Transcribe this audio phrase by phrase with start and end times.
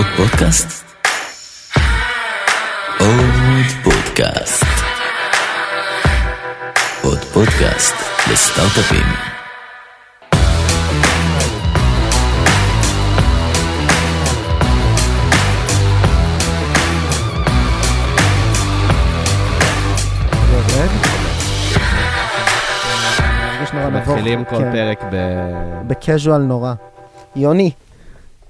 [0.00, 0.84] עוד פודקאסט?
[3.00, 4.64] עוד פודקאסט.
[7.02, 7.94] עוד פודקאסט
[8.32, 9.06] לסטארט-אפים.
[23.92, 24.72] מתחילים כל כן.
[24.72, 25.16] פרק ב...
[25.86, 26.74] בקז'ואל נורא.
[27.36, 27.70] יוני,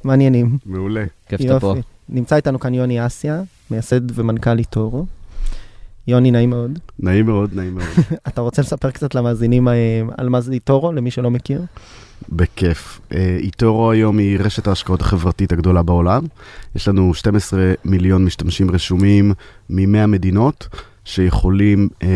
[0.04, 0.58] מעניינים.
[0.66, 1.04] מעולה.
[1.28, 1.74] כיף שאתה פה.
[2.08, 5.06] נמצא איתנו כאן יוני אסיה, מייסד ומנכ"ל איטורו.
[6.06, 6.78] יוני, נעים מאוד.
[6.98, 7.88] נעים מאוד, נעים מאוד.
[8.28, 11.62] אתה רוצה לספר קצת למאזינים אה, על מה זה איטורו, למי שלא מכיר?
[12.28, 13.00] בכיף.
[13.14, 16.24] אה, איטורו היום היא רשת ההשקעות החברתית הגדולה בעולם.
[16.76, 19.32] יש לנו 12 מיליון משתמשים רשומים
[19.70, 20.68] מ-100 מדינות,
[21.04, 22.08] שיכולים אה,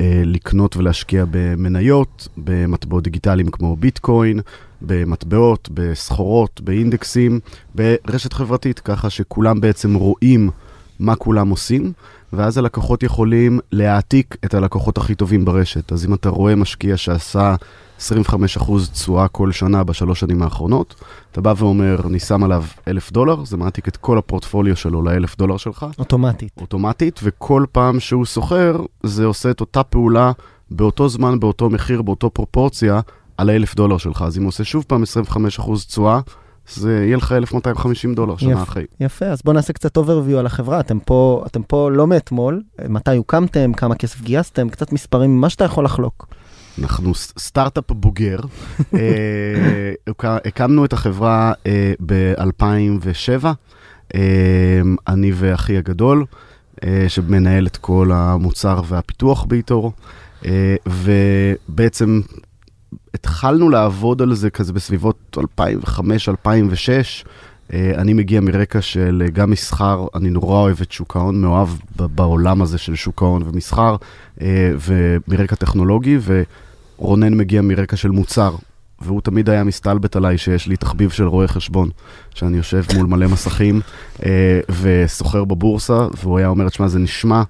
[0.00, 4.40] אה, לקנות ולהשקיע במניות, במטבעות דיגיטליים כמו ביטקוין,
[4.86, 7.40] במטבעות, בסחורות, באינדקסים,
[7.74, 10.50] ברשת חברתית, ככה שכולם בעצם רואים
[10.98, 11.92] מה כולם עושים.
[12.34, 15.92] ואז הלקוחות יכולים להעתיק את הלקוחות הכי טובים ברשת.
[15.92, 17.54] אז אם אתה רואה משקיע שעשה
[17.98, 18.02] 25%
[18.92, 20.94] תשואה כל שנה בשלוש שנים האחרונות,
[21.32, 25.36] אתה בא ואומר, אני שם עליו אלף דולר, זה מעתיק את כל הפורטפוליו שלו לאלף
[25.36, 26.52] דולר שלך, אוטומטית.
[26.60, 30.32] אוטומטית, וכל פעם שהוא סוחר, זה עושה את אותה פעולה
[30.70, 33.00] באותו זמן, באותו מחיר, באותו פרופורציה,
[33.38, 34.22] על האלף דולר שלך.
[34.22, 36.20] אז אם הוא עושה שוב פעם 25% תשואה,
[36.68, 38.62] זה יהיה לך 1,250 דולר שנה יפה.
[38.62, 38.84] אחרי.
[39.00, 40.80] יפה, אז בואו נעשה קצת overview על החברה.
[40.80, 45.64] אתם פה, אתם פה לא מאתמול, מתי הוקמתם, כמה כסף גייסתם, קצת מספרים, מה שאתה
[45.64, 46.26] יכול לחלוק.
[46.82, 48.38] אנחנו סטארט-אפ בוגר.
[48.94, 49.92] אה,
[50.44, 51.52] הקמנו את החברה
[52.06, 53.46] ב-2007,
[55.08, 56.24] אני ואחי הגדול,
[56.84, 59.92] אה, שמנהל את כל המוצר והפיתוח באיתורו,
[60.46, 62.20] אה, ובעצם
[63.14, 65.38] התחלנו לעבוד על זה כזה בסביבות 2005-2006.
[67.72, 72.62] אני מגיע מרקע של אה, גם מסחר, אני נורא אוהב את שוק ההון, מאוהב בעולם
[72.62, 73.96] הזה של שוק ההון ומסחר,
[74.40, 76.18] אה, ומרקע טכנולוגי,
[76.98, 78.54] ורונן מגיע מרקע של מוצר,
[79.00, 81.88] והוא תמיד היה מסתלבט עליי שיש לי תחביב של רואה חשבון,
[82.34, 83.80] שאני יושב מול מלא מסכים
[84.26, 87.42] אה, וסוחר בבורסה, והוא היה אומר, תשמע, זה נשמע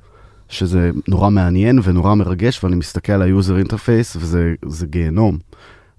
[0.55, 5.39] שזה נורא מעניין ונורא מרגש, ואני מסתכל על ה-user interface וזה זה גיהנום.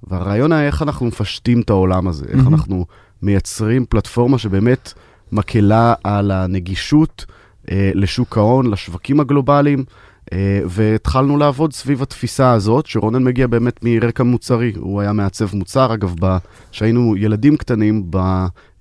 [0.03, 2.53] והרעיון היה איך אנחנו מפשטים את העולם הזה, איך מהמם.
[2.53, 2.85] אנחנו
[3.21, 4.93] מייצרים פלטפורמה שבאמת
[5.31, 7.25] מקלה על הנגישות
[7.71, 9.83] אה, לשוק ההון, לשווקים הגלובליים,
[10.69, 16.15] והתחלנו לעבוד סביב התפיסה הזאת, שרונן מגיע באמת מרקע מוצרי, הוא היה מעצב מוצר, אגב,
[16.71, 18.11] כשהיינו ילדים קטנים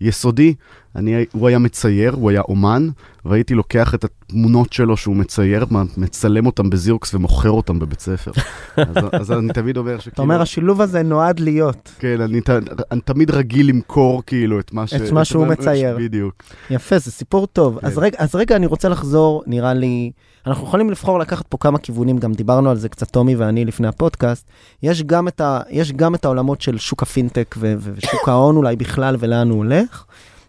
[0.01, 0.55] ביסודי,
[0.97, 2.89] אני, הוא היה מצייר, הוא היה אומן,
[3.25, 5.67] והייתי לוקח את התמונות שלו שהוא מצייר,
[5.97, 8.31] מצלם אותם בזירוקס ומוכר אותם בבית ספר.
[8.77, 10.15] אז, אז אני תמיד אומר שכאילו...
[10.15, 11.93] אתה אומר, השילוב הזה נועד להיות.
[11.99, 12.51] כן, אני, ת-
[12.93, 14.95] אני תמיד רגיל למכור כאילו את מה ש...
[14.95, 15.97] את מה שהוא מצייר.
[15.99, 16.43] בדיוק.
[16.71, 17.79] יפה, זה סיפור טוב.
[17.81, 17.87] כן.
[17.87, 20.11] אז, רגע, אז רגע, אני רוצה לחזור, נראה לי,
[20.47, 23.89] אנחנו יכולים לבחור לקחת פה כמה כיוונים, גם דיברנו על זה קצת טומי ואני לפני
[23.89, 24.47] הפודקאסט.
[24.83, 28.77] יש גם את, ה, יש גם את העולמות של שוק הפינטק ו- ושוק ההון אולי
[28.77, 30.05] בכלל ולאן הוא הולך.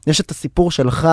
[0.07, 1.07] יש את הסיפור שלך,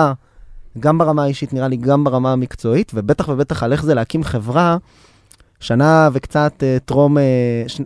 [0.79, 4.77] גם ברמה האישית, נראה לי, גם ברמה המקצועית, ובטח ובטח על איך זה להקים חברה,
[5.59, 7.23] שנה וקצת אה, טרום, אה,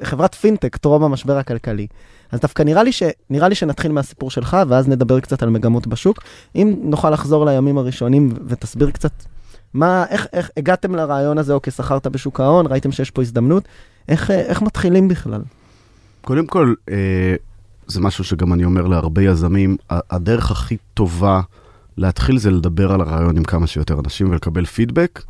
[0.04, 1.88] חברת פינטק, טרום המשבר הכלכלי.
[2.32, 5.88] אז דווקא נראה לי, ש, נראה לי שנתחיל מהסיפור שלך, ואז נדבר קצת על מגמות
[5.88, 6.20] בשוק.
[6.56, 9.12] אם נוכל לחזור לימים הראשונים ותסביר קצת
[9.74, 13.64] מה, איך, איך הגעתם לרעיון הזה, אוקיי, שכרת בשוק ההון, ראיתם שיש פה הזדמנות,
[14.08, 15.42] איך, אה, איך מתחילים בכלל?
[16.22, 17.36] קודם כל, אה,
[17.88, 21.42] זה משהו שגם אני אומר להרבה יזמים, הדרך הכי טובה
[21.98, 25.24] להתחיל זה לדבר על הרעיון עם כמה שיותר אנשים ולקבל פידבק,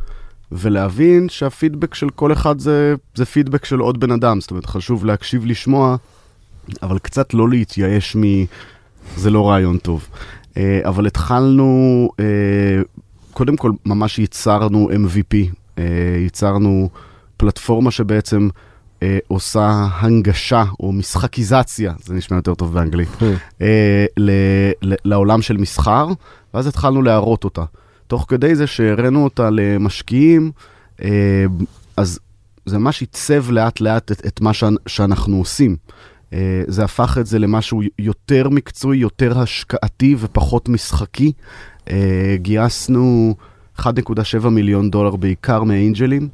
[0.51, 5.05] ולהבין שהפידבק של כל אחד זה, זה פידבק של עוד בן אדם, זאת אומרת, חשוב
[5.05, 5.95] להקשיב, לשמוע,
[6.83, 8.21] אבל קצת לא להתייאש מ...
[9.15, 10.07] זה לא רעיון טוב.
[10.57, 12.25] אה, אבל התחלנו, אה,
[13.37, 15.35] קודם כל, ממש ייצרנו MVP,
[15.77, 15.83] אה,
[16.23, 16.89] ייצרנו
[17.37, 18.49] פלטפורמה שבעצם
[19.03, 23.09] אה, עושה הנגשה או משחקיזציה, זה נשמע יותר טוב באנגלית,
[23.61, 24.31] אה, ל,
[24.81, 26.07] ל, לעולם של מסחר,
[26.53, 27.63] ואז התחלנו להראות אותה.
[28.07, 30.51] תוך כדי זה שהראינו אותה למשקיעים,
[31.03, 31.45] אה,
[31.97, 32.19] אז
[32.66, 35.75] זה ממש עיצב לאט לאט את, את מה ש, שאנחנו עושים.
[36.33, 41.31] אה, זה הפך את זה למשהו יותר מקצועי, יותר השקעתי ופחות משחקי.
[41.89, 43.35] אה, גייסנו
[43.79, 46.28] 1.7 מיליון דולר בעיקר מאנג'לים,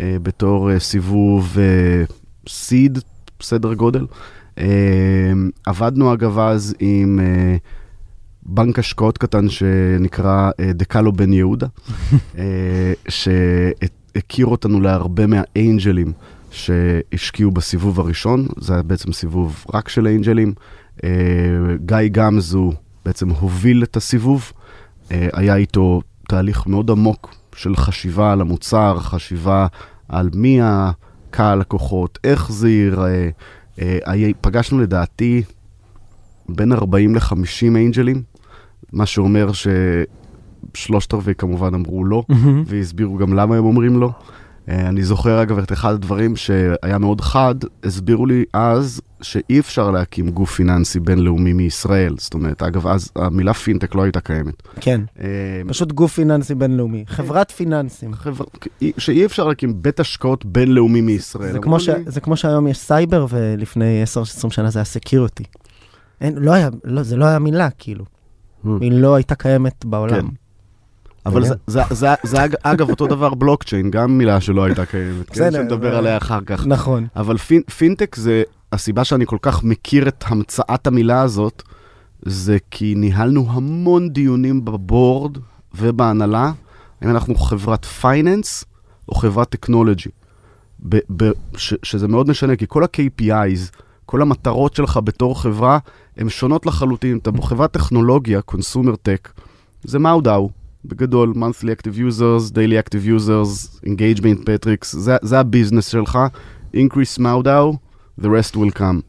[0.00, 1.56] אה, בתור אה, סיבוב
[2.48, 2.98] סיד,
[3.42, 4.06] סדר גודל.
[4.58, 5.32] אה,
[5.66, 7.56] עבדנו אגב אז עם אה,
[8.42, 11.66] בנק השקעות קטן שנקרא אה, דקלו בן יהודה,
[12.38, 16.12] אה, שהכיר אותנו להרבה מהאנג'לים
[16.50, 20.52] שהשקיעו בסיבוב הראשון, זה היה בעצם סיבוב רק של האנג'לים.
[21.04, 21.10] אה,
[21.86, 22.72] גיא גמזו
[23.04, 24.59] בעצם הוביל את הסיבוב, אה,
[25.32, 29.66] היה איתו תהליך מאוד עמוק של חשיבה על המוצר, חשיבה
[30.08, 33.28] על מי הקהל לקוחות, איך זה ייראה.
[33.80, 35.42] אה, היה- פגשנו לדעתי
[36.48, 37.36] בין 40 ל-50
[37.76, 38.22] אנג'לים,
[38.92, 39.48] מה שאומר
[40.74, 42.24] ששלושת רבעי כמובן אמרו לא,
[42.66, 44.10] והסבירו גם למה הם אומרים לא.
[44.68, 47.54] אה, אני זוכר אגב את אחד הדברים שהיה מאוד חד,
[47.84, 52.14] הסבירו לי אז שאי אפשר להקים גוף פיננסי בינלאומי מישראל.
[52.18, 54.62] זאת אומרת, אגב, אז המילה פינטק לא הייתה קיימת.
[54.80, 55.26] כן, אה,
[55.68, 58.10] פשוט גוף פיננסי בינלאומי, חברת פיננסים.
[58.98, 61.52] שאי אפשר להקים בית השקעות בינלאומי מישראל.
[61.52, 61.88] זה כמו, ש...
[61.88, 64.04] לי, זה כמו שהיום יש סייבר, ולפני
[64.46, 65.44] 10-20 שנה זה היה security.
[66.20, 68.04] אין, לא היה, לא, זה לא היה מילה, כאילו.
[68.64, 68.68] Hmm.
[68.80, 70.20] היא לא הייתה קיימת בעולם.
[70.20, 70.26] כן.
[71.26, 75.30] אבל זה, זה, זה, זה אג- אגב אותו דבר בלוקצ'יין, גם מילה שלא הייתה קיימת,
[75.30, 76.66] כן, שנדבר עליה אחר כך.
[76.66, 77.06] נכון.
[77.16, 77.36] אבל
[77.78, 81.62] פינטק זה, הסיבה שאני כל כך מכיר את המצאת המילה הזאת,
[82.22, 85.38] זה כי ניהלנו המון דיונים ב board
[85.74, 86.52] ובהנהלה,
[87.04, 88.64] אם אנחנו חברת finance
[89.08, 90.10] או חברת טכנולוגי.
[90.88, 93.76] ב- ב- ש- שזה מאוד משנה, כי כל ה-KPIs,
[94.06, 95.78] כל המטרות שלך בתור חברה,
[96.16, 97.18] הן שונות לחלוטין.
[97.18, 99.28] אתה בחברת טכנולוגיה, consumer tech,
[99.84, 100.50] זה MAU DAU,
[100.84, 106.18] בגדול, monthly active users, daily active users, engagement metrics, זה, זה ה business שלך,
[106.74, 107.76] increase מאודאו,
[108.20, 109.00] the rest will come.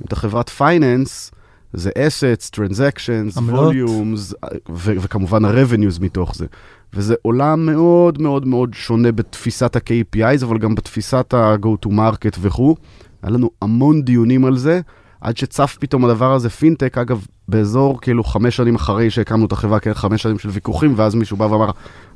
[0.00, 1.30] אם אתה חברת פייננס,
[1.72, 3.72] זה assets, transactions, עמלות.
[3.74, 4.34] volumes,
[4.70, 6.46] ו- וכמובן ה-revenues מתוך זה.
[6.94, 12.76] וזה עולם מאוד מאוד מאוד שונה בתפיסת ה-KPIs, אבל גם בתפיסת ה-go to market וכו'.
[13.22, 14.80] היה לנו המון דיונים על זה,
[15.20, 19.80] עד שצף פתאום הדבר הזה פינטק, אגב, באזור כאילו חמש שנים אחרי שהקמנו את החברה,
[19.80, 21.70] כן, חמש שנים של ויכוחים, ואז מישהו בא ואמר,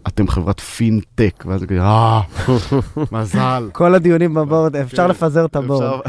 [0.09, 2.21] אתם חברת פינטק, ואז כזה, אה,
[3.13, 3.69] מזל.
[3.73, 6.01] כל הדיונים בבורד, אפשר כן, לפזר את הבורד.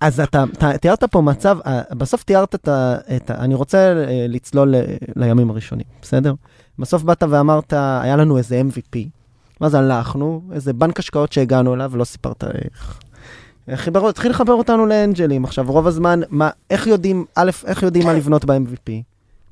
[0.00, 0.44] אז, אתה,
[0.80, 2.96] תיארת פה מצב, אה, בסוף תיארת את ה...
[3.30, 4.82] אני רוצה אה, לצלול ל-
[5.16, 6.34] לימים הראשונים, בסדר?
[6.78, 8.98] בסוף באת ואמרת, היה לנו איזה MVP.
[9.60, 13.00] ואז הלכנו, איזה בנק השקעות שהגענו אליו, ולא סיפרת איך.
[13.74, 15.44] חיבר, התחיל לחבר אותנו לאנג'לים.
[15.44, 18.90] עכשיו, רוב הזמן, מה, איך יודעים, א', איך יודעים מה לבנות ב-MVP?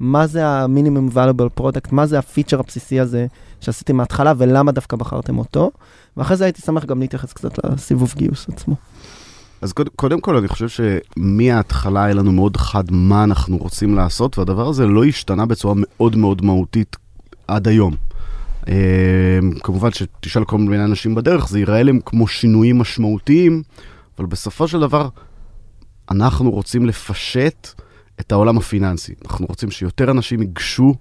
[0.00, 1.88] מה זה ה-minimum valuable product?
[1.92, 3.26] מה זה הפיצ'ר הבסיסי הזה
[3.60, 5.70] שעשיתם מההתחלה, ולמה דווקא בחרתם אותו?
[6.16, 8.74] ואחרי זה הייתי שמח גם להתייחס קצת לסיבוב גיוס עצמו.
[9.62, 14.38] אז קודם, קודם כל, אני חושב שמההתחלה היה לנו מאוד חד מה אנחנו רוצים לעשות,
[14.38, 16.96] והדבר הזה לא השתנה בצורה מאוד מאוד מהותית
[17.48, 17.94] עד היום.
[18.68, 23.62] אה, כמובן שתשאל כל מיני אנשים בדרך, זה ייראה להם כמו שינויים משמעותיים,
[24.18, 25.08] אבל בסופו של דבר,
[26.10, 27.68] אנחנו רוצים לפשט
[28.20, 29.14] את העולם הפיננסי.
[29.24, 30.94] אנחנו רוצים שיותר אנשים ייגשו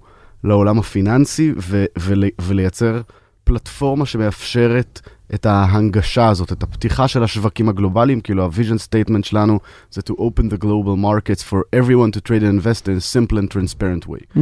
[0.44, 3.00] לעולם הפיננסי ו- ול- ולייצר
[3.44, 5.00] פלטפורמה שמאפשרת
[5.34, 9.58] את ההנגשה הזאת, את הפתיחה של השווקים הגלובליים, כאילו ה-vision statement שלנו
[9.90, 13.36] זה to open the global markets for everyone to trade and invest in a simple
[13.38, 14.38] and transparent way.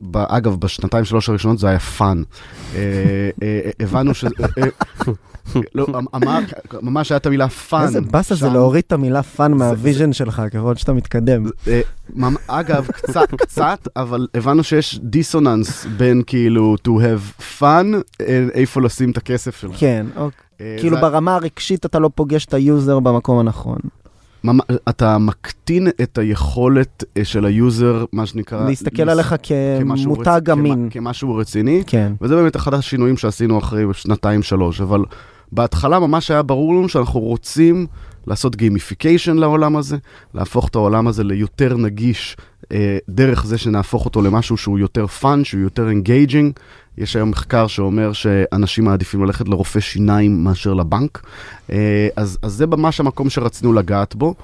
[0.00, 2.22] ב- אגב, בשנתיים שלוש הראשונות זה היה fun.
[2.74, 2.80] אה,
[3.42, 4.24] אה, הבנו ש...
[4.24, 4.30] אה,
[5.74, 6.38] לא, אמר,
[6.82, 7.82] ממש הייתה את המילה fun.
[7.82, 8.48] איזה באסה זה.
[8.48, 11.44] להוריד את המילה fun מה vision שלך ככל שאתה מתקדם.
[11.68, 11.80] אה,
[12.46, 17.64] אגב, קצת, קצת, אבל הבנו שיש דיסוננס בין כאילו to have fun,
[18.20, 19.76] אה, איפה לשים את הכסף שלך.
[19.78, 20.66] כן, אוקיי.
[20.66, 23.78] אה, כאילו זה- ברמה הרגשית אתה לא פוגש את ה user במקום הנכון.
[24.88, 28.66] אתה מקטין את היכולת אה, של ה user, מה שנקרא...
[28.68, 30.88] להסתכל עליך כמותג אמין.
[30.90, 32.12] כמשהו רציני, כן.
[32.20, 35.00] וזה באמת אחד השינויים שעשינו אחרי שנתיים שלוש, אבל
[35.52, 37.86] בהתחלה ממש היה ברור לנו שאנחנו רוצים
[38.26, 39.96] לעשות gamification לעולם הזה,
[40.34, 42.36] להפוך את העולם הזה ליותר נגיש
[42.72, 46.52] אה, דרך זה שנהפוך אותו למשהו שהוא יותר fun, שהוא יותר engaging.
[46.98, 51.22] יש היום מחקר שאומר שאנשים מעדיפים ללכת לרופא שיניים מאשר לבנק,
[51.72, 54.34] אה, אז, אז זה ממש המקום שרצינו לגעת בו.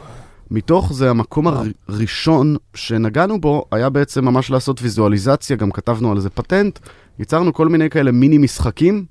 [0.50, 1.46] מתוך זה המקום
[1.88, 6.78] הראשון שנגענו בו היה בעצם ממש לעשות ויזואליזציה, גם כתבנו על זה פטנט,
[7.18, 9.04] ייצרנו כל מיני כאלה מיני משחקים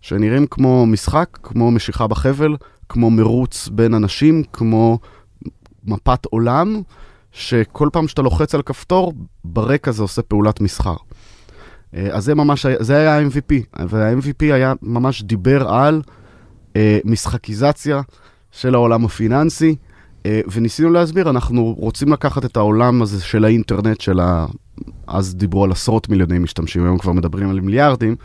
[0.00, 2.56] שנראים כמו משחק, כמו משיכה בחבל,
[2.88, 4.98] כמו מרוץ בין אנשים, כמו
[5.84, 6.82] מפת עולם,
[7.32, 9.12] שכל פעם שאתה לוחץ על כפתור,
[9.44, 10.96] ברקע זה עושה פעולת מסחר.
[11.94, 13.54] אה, אז זה ממש, זה היה ה-MVP,
[13.88, 16.02] וה-MVP היה ממש דיבר על
[16.76, 18.00] אה, משחקיזציה
[18.50, 19.76] של העולם הפיננסי,
[20.26, 24.20] אה, וניסינו להסביר, אנחנו רוצים לקחת את העולם הזה של האינטרנט, של.
[25.06, 28.16] אז דיברו על עשרות מיליוני משתמשים, היום כבר מדברים על מיליארדים,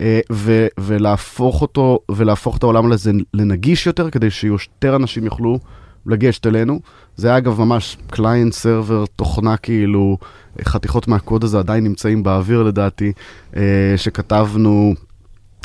[0.00, 5.58] אה, ו- ולהפוך אותו, ולהפוך את העולם הזה לנגיש יותר, כדי שיותר אנשים יוכלו
[6.06, 6.80] לגשת אלינו.
[7.16, 10.18] זה היה אגב ממש client server, תוכנה כאילו,
[10.62, 13.12] חתיכות מהקוד הזה עדיין נמצאים באוויר לדעתי,
[13.56, 14.94] אה, שכתבנו,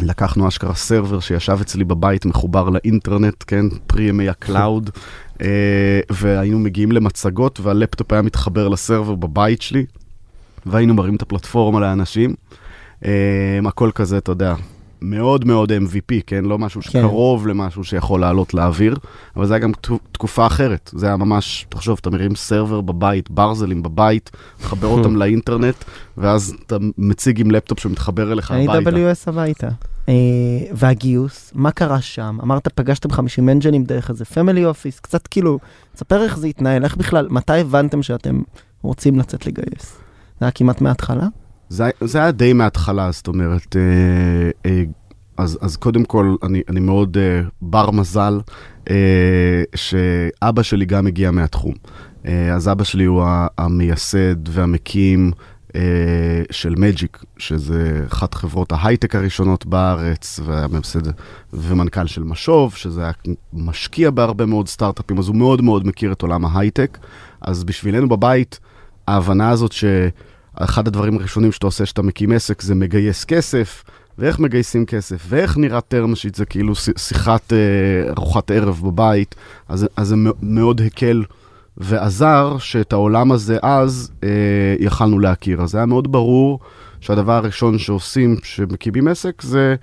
[0.02, 4.90] לקחנו אשכרה server שישב אצלי בבית מחובר לאינטרנט, כן, פרי ימי ה cloud,
[5.42, 9.86] אה, והיינו מגיעים למצגות והלפטופ היה מתחבר ל server בבית שלי.
[10.72, 12.34] והיינו מראים את הפלטפורמה לאנשים.
[13.06, 13.12] אה,
[13.68, 14.54] הכל כזה, אתה יודע,
[15.02, 16.46] מאוד מאוד MVP, כן?
[16.46, 16.90] לא משהו כן.
[16.90, 18.96] שקרוב למשהו שיכול לעלות לאוויר,
[19.36, 20.92] אבל זה היה גם תקו- תקופה אחרת.
[20.96, 24.32] זה היה ממש, תחשוב, אתה מרים server בבית, ברזלים בבית,
[24.62, 25.76] מחבר אותם לאינטרנט,
[26.18, 28.90] ואז אתה מציג עם לפטופ שמתחבר אליך הביתה.
[28.90, 29.68] AWS הביתה.
[30.10, 30.14] אה,
[30.72, 32.38] והגיוס, מה קרה שם?
[32.44, 35.60] אמרת, פגשתם 50 אנג'לים דרך איזה family office, קצת כאילו,
[35.96, 38.42] תספר איך זה התנהל, איך בכלל, מתי הבנתם שאתם
[38.82, 39.98] רוצים לצאת לגייס?
[40.40, 41.28] זה היה כמעט מההתחלה?
[41.70, 44.84] זה, זה היה די מההתחלה, זאת אומרת, אה, אה,
[45.38, 48.40] אז, אז קודם כל, אני, אני מאוד אה, בר מזל,
[48.90, 51.74] אה, שאבא שלי גם הגיע מהתחום.
[52.26, 53.24] אה, אז אבא שלי הוא
[53.58, 55.32] המייסד והמקים
[55.76, 55.82] אה,
[56.52, 61.12] של מג'יק, שזה אחת חברות ההייטק הראשונות בארץ, והמייסד
[61.54, 63.12] ומנכ"ל של משוב, שזה היה
[63.54, 66.98] משקיע בהרבה מאוד סטארט-אפים, אז הוא מאוד מאוד מכיר את עולם ההייטק.
[67.42, 68.60] אז בשבילנו בבית,
[69.08, 69.86] ההבנה הזאת ש...
[70.58, 73.84] אחד הדברים הראשונים שאתה עושה כשאתה מקים עסק זה מגייס כסף,
[74.18, 79.36] ואיך מגייסים כסף, ואיך נראה term sheet, זה כאילו שיחת אה, ארוחת ערב בבית,
[79.70, 81.24] אז, אז זה מאוד הקל
[81.78, 84.30] ועזר שאת העולם הזה אז אה,
[84.80, 85.62] יכלנו להכיר.
[85.62, 86.60] אז היה מאוד ברור
[87.02, 89.76] שהדבר הראשון שעושים כשמקימים עסק זה...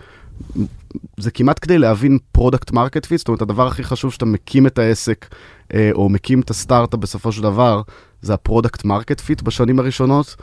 [1.17, 4.79] זה כמעט כדי להבין product market fit, זאת אומרת, הדבר הכי חשוב שאתה מקים את
[4.79, 5.27] העסק,
[5.75, 7.83] אה, או מקים את הסטארט-אפ בסופו של דבר,
[8.25, 10.37] זה ה product market fit בשנים הראשונות.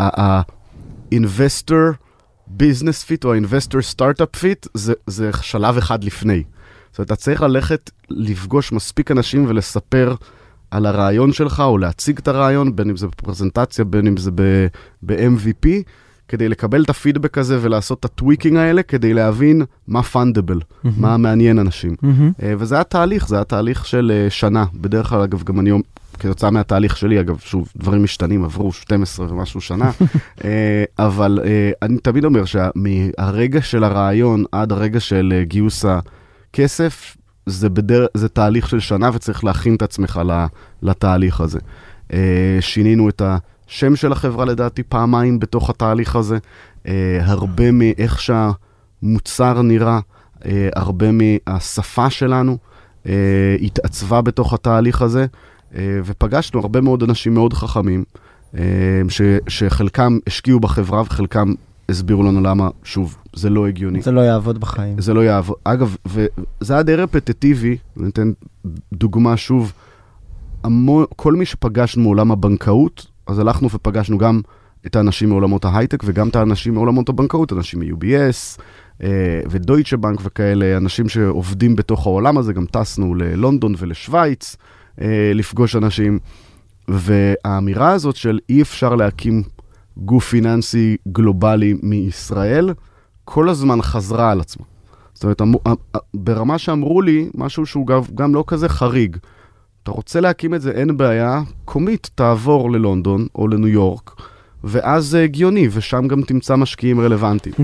[0.00, 1.94] ה-investor
[2.58, 6.42] business fit או ה-investor startup fit זה, זה שלב אחד לפני.
[6.90, 10.14] זאת אומרת, אתה צריך ללכת לפגוש מספיק אנשים ולספר
[10.70, 14.30] על הרעיון שלך, או להציג את הרעיון, בין אם זה בפרזנטציה, בין אם זה
[15.02, 15.68] ב-MVP,
[16.30, 20.60] כדי לקבל את הפידבק הזה ולעשות את הטוויקינג האלה, כדי להבין מה פונדבל,
[20.96, 21.94] מה מעניין אנשים.
[22.42, 24.64] אה, וזה היה תהליך, זה היה תהליך של אה, שנה.
[24.74, 25.70] בדרך כלל, אגב, גם אני,
[26.18, 29.90] כתוצאה מהתהליך שלי, אגב, שוב, דברים משתנים, עברו 12 ומשהו שנה,
[30.44, 31.38] אה, אבל
[31.82, 38.06] אני תמיד אומר שמהרגע של הרעיון עד הרגע של גיוס הכסף, זה, בדר...
[38.14, 40.20] זה תהליך של שנה וצריך להכין את עצמך
[40.82, 41.58] לתהליך הזה.
[42.60, 43.22] שינינו את
[43.70, 46.38] השם של החברה לדעתי פעמיים בתוך התהליך הזה.
[46.86, 50.00] אה, הרבה מאיך שהמוצר נראה,
[50.44, 52.56] אה, הרבה מהשפה שלנו
[53.06, 55.26] אה, התעצבה בתוך התהליך הזה,
[55.74, 58.04] אה, ופגשנו הרבה מאוד אנשים מאוד חכמים,
[58.58, 58.62] אה,
[59.08, 61.54] ש, שחלקם השקיעו בחברה וחלקם
[61.88, 64.02] הסבירו לנו למה, שוב, זה לא הגיוני.
[64.02, 65.00] זה לא יעבוד בחיים.
[65.00, 65.56] זה לא יעבוד.
[65.64, 68.32] אגב, וזה היה די רפטטיבי, אני אתן
[68.92, 69.72] דוגמה שוב,
[70.64, 74.40] המון, כל מי שפגשנו מעולם הבנקאות, אז הלכנו ופגשנו גם
[74.86, 78.60] את האנשים מעולמות ההייטק וגם את האנשים מעולמות הבנקאות, אנשים מ-UBS
[79.02, 84.56] אה, ודויטשה בנק וכאלה, אנשים שעובדים בתוך העולם הזה, גם טסנו ללונדון ולשוויץ
[85.00, 86.18] אה, לפגוש אנשים.
[86.88, 89.42] והאמירה הזאת של אי אפשר להקים
[89.96, 92.74] גוף פיננסי גלובלי מישראל,
[93.24, 94.64] כל הזמן חזרה על עצמה.
[95.14, 95.42] זאת אומרת,
[96.14, 99.16] ברמה שאמרו לי, משהו שהוא גם לא כזה חריג.
[99.82, 104.14] אתה רוצה להקים את זה, אין בעיה, קומית, תעבור ללונדון או לניו יורק,
[104.64, 107.54] ואז זה הגיוני, ושם גם תמצא משקיעים רלוונטיים.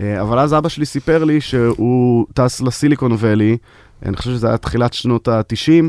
[0.00, 3.56] אה, אבל אז אבא שלי סיפר לי שהוא טס לסיליקון ואלי,
[4.04, 5.84] אני חושב שזה היה תחילת שנות ה-90,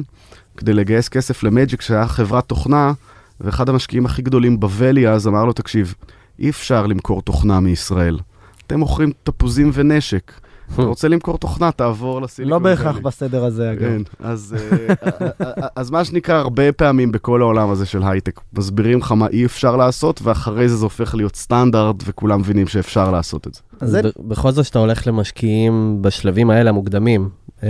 [0.57, 2.93] כדי לגייס כסף למג'יק, שהיה חברת תוכנה,
[3.41, 5.93] ואחד המשקיעים הכי גדולים בוואלי אז אמר לו, תקשיב,
[6.39, 8.19] אי אפשר למכור תוכנה מישראל.
[8.67, 10.31] אתם מוכרים תפוזים ונשק.
[10.73, 12.69] אתה רוצה למכור תוכנה, תעבור לסיליקון לא.
[12.69, 13.79] בהכרח בסדר הזה, אגב.
[13.81, 19.11] כן, אז, אה, אז מה שנקרא, הרבה פעמים בכל העולם הזה של הייטק, מסבירים לך
[19.11, 23.53] מה אי אפשר לעשות, ואחרי זה זה הופך להיות סטנדרט, וכולם מבינים שאפשר לעשות את
[23.53, 23.61] זה.
[23.79, 27.29] אז זה- בכל זאת שאתה הולך למשקיעים בשלבים האלה המוקדמים,
[27.63, 27.69] אה,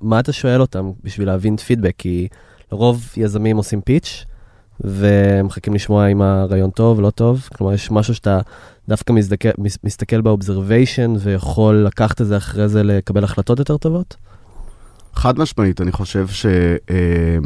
[0.00, 1.94] מה אתה שואל אותם בשביל להבין פידבק?
[1.98, 2.28] כי
[2.72, 4.24] לרוב יזמים עושים פיץ'
[4.84, 7.48] ומחכים לשמוע אם הרעיון טוב, לא טוב.
[7.56, 8.40] כלומר, יש משהו שאתה
[8.88, 14.16] דווקא מסתכל, מס- מסתכל באובזרוויישן ויכול לקחת את זה אחרי זה לקבל החלטות יותר טובות?
[15.14, 16.46] חד משמעית, אני חושב ש...
[16.90, 17.38] אה,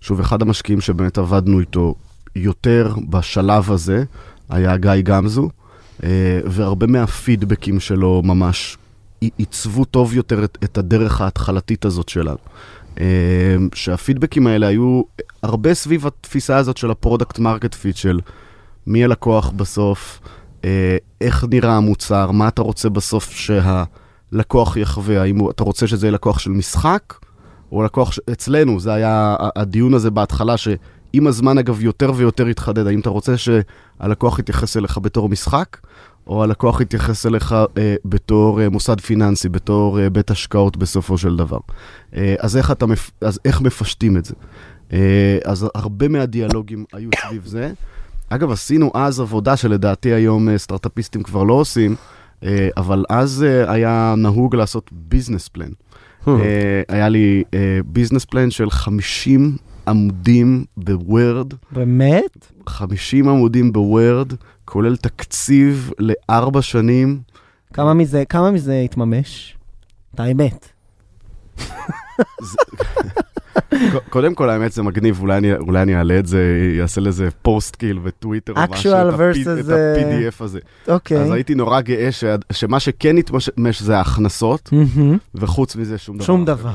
[0.00, 1.94] שוב, אחד המשקיעים שבאמת עבדנו איתו
[2.36, 4.04] יותר בשלב הזה,
[4.50, 5.48] היה גיא גמזו,
[6.04, 8.76] אה, והרבה מהפידבקים שלו ממש
[9.38, 12.38] עיצבו טוב יותר את, את הדרך ההתחלתית הזאת שלנו.
[13.00, 15.02] אה, שהפידבקים האלה היו
[15.42, 18.20] הרבה סביב התפיסה הזאת של ה product market fit של
[18.86, 20.20] מי הלקוח בסוף,
[21.20, 26.38] איך נראה המוצר, מה אתה רוצה בסוף שהלקוח יחווה, האם אתה רוצה שזה יהיה לקוח
[26.38, 27.14] של משחק,
[27.72, 28.20] או לקוח, ש...
[28.32, 33.34] אצלנו זה היה הדיון הזה בהתחלה, שעם הזמן אגב יותר ויותר התחדד, האם אתה רוצה
[33.36, 35.76] שהלקוח יתייחס אליך בתור משחק,
[36.26, 41.36] או הלקוח יתייחס אליך אה, בתור אה, מוסד פיננסי, בתור אה, בית השקעות בסופו של
[41.36, 41.58] דבר.
[42.16, 43.10] אה, אז, איך אתה מפ...
[43.20, 44.34] אז איך מפשטים את זה?
[44.92, 47.72] אה, אז הרבה מהדיאלוגים היו סביב זה.
[48.34, 51.96] אגב, עשינו אז עבודה שלדעתי היום אה, סטארט-אפיסטים כבר לא עושים,
[52.44, 55.70] אה, אבל אז אה, היה נהוג לעשות business plan.
[56.24, 56.30] Hmm.
[56.88, 57.44] היה לי
[57.86, 59.56] business plan של 50
[59.88, 62.52] עמודים בוורד, באמת?
[62.66, 64.32] 50 עמודים בוורד,
[64.64, 67.20] כולל תקציב לארבע שנים.
[67.72, 69.56] כמה מזה, כמה מזה התממש?
[70.14, 70.68] את האמת.
[74.10, 76.42] קודם כל, האמת זה מגניב, אולי אני, אולי אני אעלה את זה,
[76.82, 80.58] אעשה לזה פוסט כאילו בטוויטר, או משהו, versus, את אה, ה-PDF הזה.
[80.88, 81.18] אוקיי.
[81.18, 84.70] אז הייתי נורא גאה ש- שמה שכן התממש זה ההכנסות.
[85.34, 86.24] וחוץ מזה שום דבר.
[86.26, 86.44] שום.
[86.44, 86.72] דבר.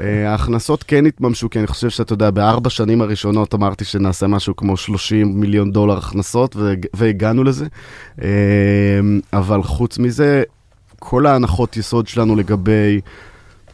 [0.00, 4.56] אה, ההכנסות כן התממשו, כי אני חושב שאתה יודע, בארבע שנים הראשונות אמרתי שנעשה משהו
[4.56, 7.66] כמו 30 מיליון דולר הכנסות, והג- והגענו לזה.
[8.22, 8.28] אה,
[9.32, 10.42] אבל חוץ מזה,
[10.98, 13.00] כל ההנחות יסוד שלנו לגבי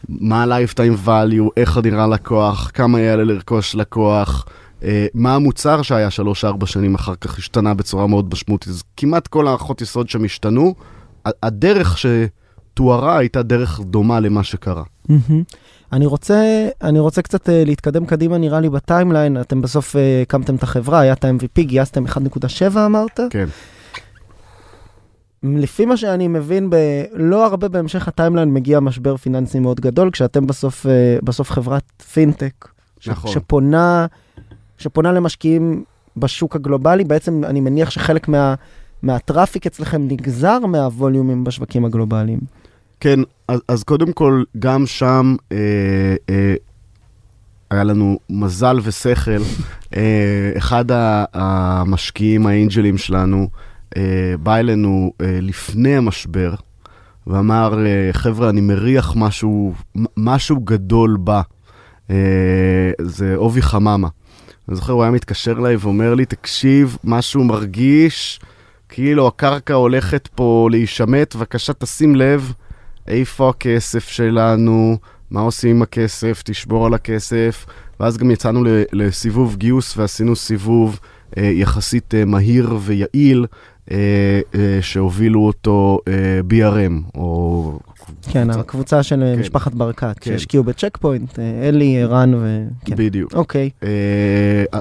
[0.08, 4.46] מה ה-lifetime value, איך נראה לקוח, כמה יעלה לרכוש לקוח,
[4.82, 6.08] אה, מה המוצר שהיה
[6.62, 8.68] 3-4 שנים אחר כך השתנה בצורה מאוד משמעותית.
[8.68, 10.75] אז כמעט כל ההנחות יסוד שם השתנו.
[11.42, 14.82] הדרך שתוארה הייתה דרך דומה למה שקרה.
[15.92, 20.54] אני רוצה, אני רוצה קצת אה, להתקדם קדימה, נראה לי בטיימליין, אתם בסוף אה, הקמתם
[20.54, 23.20] את החברה, היה את ה-MVP, גייסתם 1.7 אמרת?
[23.30, 23.46] כן.
[25.56, 26.76] לפי מה שאני מבין, ב...
[27.12, 31.82] לא הרבה בהמשך ה timeline מגיע משבר פיננסי מאוד גדול, כשאתם בסוף, אה, בסוף חברת
[32.12, 32.68] פינטק,
[33.00, 33.08] ש...
[33.08, 33.32] נכון.
[33.32, 34.06] שפונה,
[34.78, 35.84] שפונה למשקיעים
[36.16, 38.54] בשוק הגלובלי, בעצם אני מניח שחלק מה,
[39.02, 42.38] מה traffic אצלכם נגזר מה volume-ים בשווקים הגלובליים.
[43.00, 45.56] כן, אז, אז קודם כל, גם שם אה,
[46.30, 46.54] אה,
[47.70, 49.30] היה לנו מזל ושכל.
[49.96, 50.84] אה, אחד
[51.34, 53.48] המשקיעים, האנג'לים שלנו,
[54.43, 56.55] בא אלינו אה, לפני המשבר
[57.26, 59.75] ואמר, אה, חבר'ה, אני מריח משהו,
[60.16, 61.43] משהו גדול בא.
[62.11, 64.09] אה, זה עובי חממה.
[64.69, 68.40] אני זוכר, הוא היה מתקשר אליי ואומר לי, תקשיב, משהו מרגיש
[68.88, 72.53] כאילו הקרקע הולכת פה להישמט, בבקשה תשים לב
[73.09, 74.99] איפה הכסף שלנו,
[75.31, 77.66] מה עושים עם הכסף, תשבור על הכסף.
[78.01, 81.01] ואז גם יצאנו לסיבוב גיוס ועשינו סיבוב
[81.38, 83.46] אה, יחסית אה, מהיר ויעיל, אה, אה,
[84.81, 86.12] שהובילו אותו אה,
[86.51, 87.79] BRM, או...
[88.33, 89.40] כן, קבוצת- הקבוצה של כן.
[89.40, 90.31] משפחת ברקת, כן.
[90.31, 92.64] שהשקיעו בצ'ק פוינט, אה, אלי, ערן ו...
[92.85, 92.94] כן.
[92.96, 93.35] בדיוק.
[93.35, 93.88] אוקיי, אה,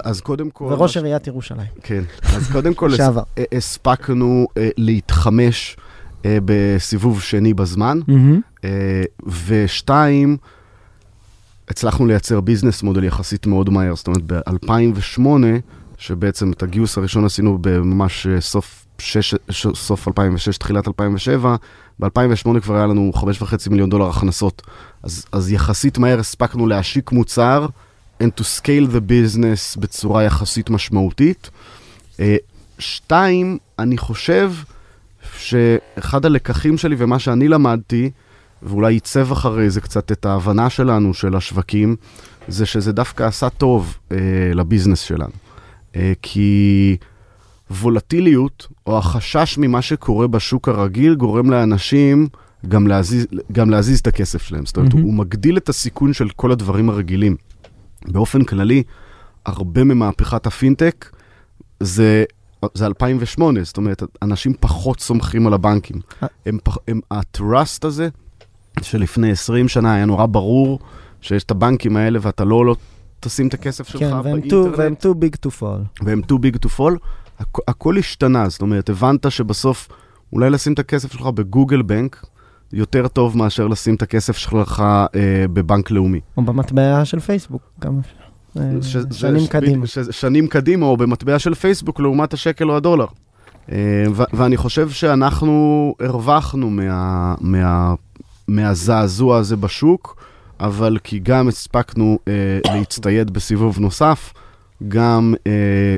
[0.04, 0.64] אז קודם כל...
[0.64, 1.68] וראש עיריית ירושלים.
[1.84, 3.00] כן, אז קודם כל הס-.
[3.00, 3.14] אה,
[3.58, 5.78] הספקנו אה, להתחמש
[6.26, 8.00] אה, בסיבוב שני בזמן.
[8.64, 8.70] אה,
[9.48, 10.38] ושתיים,
[11.70, 15.22] הצלחנו לייצר ביזנס מודל יחסית מאוד מהר, זאת אומרת ב-2008,
[15.98, 19.36] שבעצם את הגיוס הראשון עשינו בממש אה, סוף, שש,
[19.74, 21.56] סוף 2006, תחילת 2007,
[22.00, 24.62] ב-2008 כבר היה לנו 5.5 מיליון דולר הכנסות.
[25.04, 27.68] אז, אז יחסית מהר הספקנו להשיק מוצר
[28.24, 31.50] and to scale the business בצורה יחסית משמעותית.
[32.20, 32.36] אה,
[32.80, 34.52] שתיים, אני חושב
[35.38, 38.12] שאחד הלקחים שלי ומה שאני למדתי,
[38.64, 41.96] ואולי ייצב אחרי זה קצת את ההבנה שלנו של השווקים,
[42.48, 44.18] זה שזה דווקא עשה טוב אה,
[44.54, 45.34] לביזנס שלנו.
[45.96, 46.98] אה, כי
[47.72, 52.28] וולטיליות, או החשש ממה שקורה בשוק הרגיל, גורם לאנשים
[52.68, 54.66] גם להזיז, גם להזיז את הכסף שלהם.
[54.66, 55.06] זאת אומרת, מהמם.
[55.06, 57.36] הוא מגדיל את הסיכון של כל הדברים הרגילים.
[58.08, 58.84] באופן כללי,
[59.46, 61.10] הרבה ממהפכת הפינטק
[61.80, 62.24] זה,
[62.74, 66.02] זה 2008, זאת אומרת, אנשים פחות סומכים על הבנקים.
[66.24, 66.28] אה.
[66.46, 68.10] הם, הם, הטראסט הזה,
[68.82, 70.80] שלפני 20 שנה היה נורא ברור
[71.22, 72.76] שיש את הבנקים האלה ואתה לא, לא
[73.20, 74.78] תשים את הכסף שלך כן, באינטרנט.
[74.78, 76.06] והם too big to fall.
[76.06, 76.94] והם too big to fall,
[77.40, 79.88] הכ- הכל השתנה, זאת אומרת, הבנת שבסוף
[80.34, 82.26] אולי לשים את הכסף שלך בגוגל בנק
[82.74, 85.10] יותר טוב מאשר לשים את הכסף שלך אה,
[85.54, 86.20] בבנק לאומי.
[86.38, 88.16] או במטבע של פייסבוק, גם אפשר.
[88.60, 89.88] אה, ש- שנים ש- קדימה.
[89.88, 93.06] ש- שנים קדימה, או במטבע של פייסבוק לעומת השקל או הדולר.
[93.72, 93.78] אה,
[94.14, 97.94] ו- ואני חושב שאנחנו הרווחנו מה- מה-
[98.48, 100.16] מהזעזוע הזה בשוק,
[100.60, 102.34] אבל כי גם הספקנו אה,
[102.74, 104.34] להצטייד בסיבוב נוסף,
[104.88, 105.52] גם אה,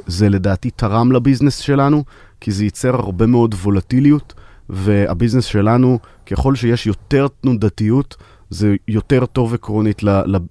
[0.07, 2.03] זה לדעתי תרם לביזנס שלנו,
[2.41, 4.33] כי זה ייצר הרבה מאוד וולטיליות,
[4.69, 8.15] והביזנס שלנו, ככל שיש יותר תנודתיות,
[8.49, 10.01] זה יותר טוב עקרונית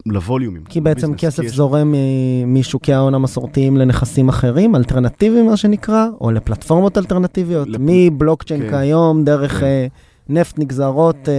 [0.06, 0.62] ל volume-ים.
[0.68, 5.46] כי בעצם ב business, כסף כי יש- זורם מ- משוקי ההון המסורתיים לנכסים אחרים, אלטרנטיביים
[5.46, 8.70] מה שנקרא, או לפלטפורמות אלטרנטיביות, לפ- מבלוקצ'יין כן.
[8.70, 9.64] כיום, דרך כן.
[9.66, 9.86] אה,
[10.28, 11.34] נפט נגזרות, אה,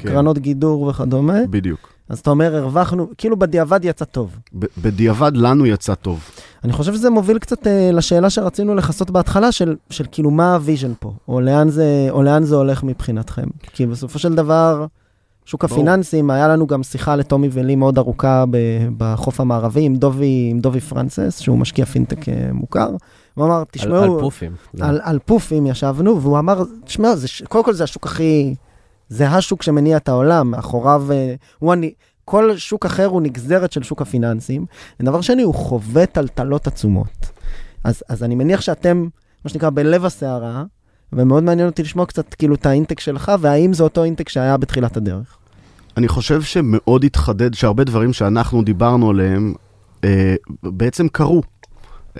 [0.00, 0.08] כן.
[0.08, 1.38] קרנות גידור וכדומה.
[1.50, 1.97] בדיוק.
[2.08, 4.36] אז אתה אומר, הרווחנו, כאילו בדיעבד יצא טוב.
[4.58, 6.20] ב- בדיעבד לנו יצא טוב.
[6.64, 10.59] אני חושב שזה מוביל קצת אה, לשאלה שרצינו לכסות בהתחלה, של, של כאילו מה ה
[10.59, 13.46] vision פה, או לאן, זה, או לאן זה הולך מבחינתכם.
[13.72, 14.86] כי בסופו של דבר,
[15.44, 15.74] שוק ברור.
[15.80, 18.56] הפיננסים, היה לנו גם שיחה לטומי ולי מאוד ארוכה ב-
[18.96, 22.90] בחוף המערבי עם דובי, עם דובי פרנסס, שהוא משקיע פינטק אה, מוכר,
[23.34, 24.52] הוא אמר, על- תשמעו, על פופים.
[24.74, 27.08] זה- על, על פופים ישבנו, והוא אמר, תשמע,
[27.48, 28.54] קודם כל זה השוק הכי...
[29.08, 31.06] זה השוק שמניע את העולם, מאחוריו...
[31.12, 31.92] אה, הוא אני,
[32.24, 34.66] כל שוק אחר הוא נגזרת של שוק הפיננסים.
[35.00, 37.30] ודבר שני, הוא חווה טלטלות עצומות.
[37.84, 39.08] אז, אז אני מניח שאתם,
[39.44, 40.64] מה שנקרא, בלב הסערה,
[41.12, 44.56] ומאוד מעניין אותי לשמוע קצת כאילו את ה intake שלך, והאם זה אותו intake שהיה
[44.56, 45.38] בתחילת הדרך.
[45.96, 49.54] אני חושב שמאוד התחדד שהרבה דברים שאנחנו דיברנו עליהם
[50.04, 51.42] אה, בעצם קרו.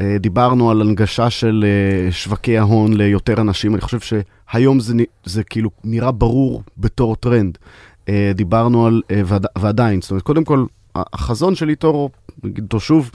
[0.01, 5.45] אה, דיברנו על הנגשה של אה, שווקי ההון ליותר אנשים, אני חושב שהיום זה, זה
[5.45, 7.59] כאילו נראה ברור בתור טרנד.
[8.09, 12.11] אה, דיברנו על, ועד, ועדיין, זאת אומרת, קודם כל, החזון של איתו,
[12.45, 13.11] נגיד אותו שוב,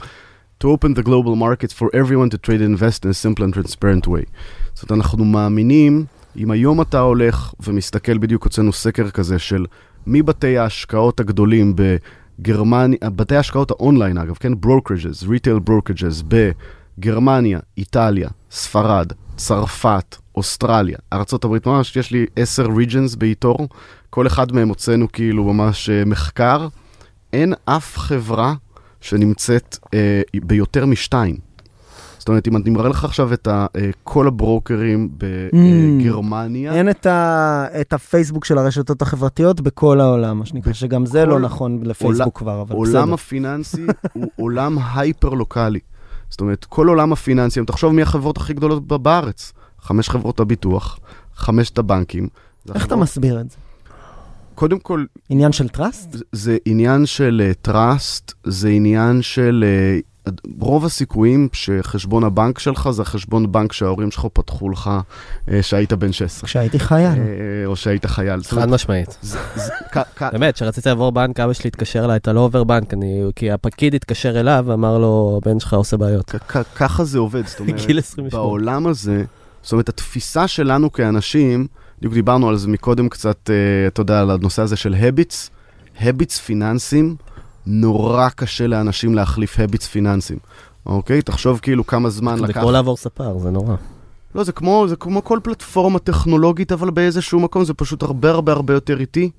[0.64, 3.54] to open the global markets for everyone to trade and invest in a simple and
[3.54, 4.26] transparent way.
[4.74, 6.04] זאת אומרת, אנחנו מאמינים,
[6.36, 9.66] אם היום אתה הולך ומסתכל, בדיוק הוצאנו סקר כזה של
[10.06, 11.76] מבתי ההשקעות הגדולים
[12.38, 14.52] בגרמניה, בתי ההשקעות האונליין אגב, כן?
[14.52, 16.24] brokerages, retail brokerages
[16.98, 23.68] בגרמניה, איטליה, ספרד, צרפת, אוסטרליה, ארה"ב, ממש יש לי 10 regions באיתור,
[24.10, 26.68] כל אחד מהם הוצאנו כאילו ממש אה, מחקר.
[27.32, 28.54] אין אף חברה
[29.00, 31.36] שנמצאת אה, ביותר משתיים.
[32.24, 37.06] זאת אומרת, אם אני מראה לך עכשיו את ה, אה, כל הברוקרים בגרמניה, אין את,
[37.06, 42.38] ה, את הפייסבוק של הרשתות החברתיות בכל העולם, מה שנקרא, שגם זה לא נכון לפייסבוק
[42.38, 42.76] כבר, אבל בסדר.
[42.76, 45.78] עולם הפיננסי הוא עולם הייפר-לוקאלי.
[46.30, 50.98] זאת אומרת, כל עולם הפיננסי, אם תחשוב מי החברות הכי גדולות בארץ, חמש חברות הביטוח,
[51.36, 52.28] חמשת הבנקים.
[52.74, 53.56] איך אתה מסביר את זה?
[54.54, 56.12] קודם כל, עניין של trust?
[56.12, 59.64] זה- זה עניין של טראסט, זה עניין של...
[59.66, 59.98] אה,
[60.58, 64.90] רוב הסיכויים שחשבון הבנק שלך זה החשבון בנק שההורים שלך פתחו לך
[65.50, 66.46] אה, שהיית בן 16.
[66.48, 67.18] כשהייתי חייל.
[67.18, 68.42] אה, או שהיית חייל.
[68.42, 69.18] חד משמעית.
[70.32, 72.94] באמת, כשרציתי לעבור בנק, אבא שלי התקשר אליי, אתה לא עובר בנק.
[73.36, 76.34] כי הפקיד התקשר אליו ואמר לו, הבן שלך עושה בעיות.
[76.76, 78.44] ככה זה עובד, זאת אומרת, גיל 28.
[78.44, 79.24] בעולם הזה,
[79.62, 81.66] זאת אומרת, התפיסה שלנו כאנשים,
[81.98, 85.50] בדיוק דיברנו על זה מקודם קצת, אה, אתה יודע, על הנושא הזה של habits,
[86.00, 87.16] habits פיננסיים,
[87.66, 90.38] נורא קשה לאנשים להחליף habits פיננסיים,
[90.86, 91.22] אוקיי?
[91.22, 92.60] תחשוב כאילו כמה זמן זה לקח...
[92.60, 93.74] כמו לעבור ספר, זה נורא.
[94.34, 98.52] לא, זה כמו, זה כמו כל פלטפורמה טכנולוגית, אבל באיזשהו מקום זה פשוט הרבה הרבה
[98.52, 99.30] הרבה יותר איטי.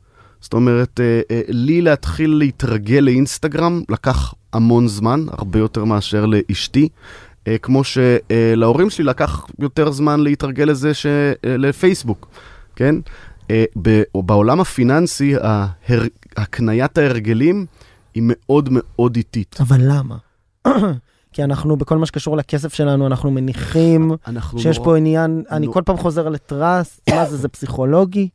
[0.42, 6.90] זאת אומרת, אה, אה, לי להתחיל להתרגל לאינסטגרם לקח המון זמן, הרבה יותר מאשר לאשתי.
[7.48, 11.06] אה, כמו שלהורים שלי לקח יותר זמן להתרגל לזה ש...
[11.06, 12.28] אה, לפייסבוק,
[12.76, 12.96] כן?
[13.52, 16.04] אה, ב- בעולם הפיננסי, ההר...
[16.38, 17.66] הקניית ההרגלים
[18.16, 19.56] היא מאוד מאוד איטית.
[19.60, 20.18] אבל למה?
[21.34, 25.66] כי אנחנו, בכל מה שקשור לכסף שלנו, אנחנו מניחים אנחנו שיש נורא- פה עניין, אני
[25.66, 25.74] נו.
[25.74, 28.30] כל פעם חוזר לטראסט, מה זה, זה פסיכולוגי?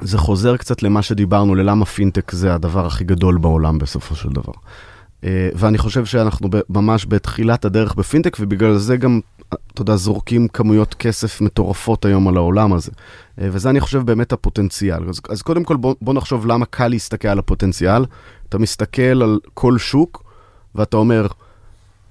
[0.00, 4.52] זה חוזר קצת למה שדיברנו, ללמה פינטק זה הדבר הכי גדול בעולם בסופו של דבר.
[5.24, 9.20] אה, ואני חושב שאנחנו ממש בתחילת הדרך בפינטק, ובגלל זה גם,
[9.72, 12.90] אתה יודע, זורקים כמויות כסף מטורפות היום על העולם הזה.
[13.40, 15.08] אה, וזה אני חושב באמת הפוטנציאל.
[15.08, 18.04] אז, אז קודם כל בוא, בוא נחשוב למה קל להסתכל על הפוטנציאל.
[18.48, 20.22] אתה מסתכל על כל שוק,
[20.74, 21.26] ואתה אומר,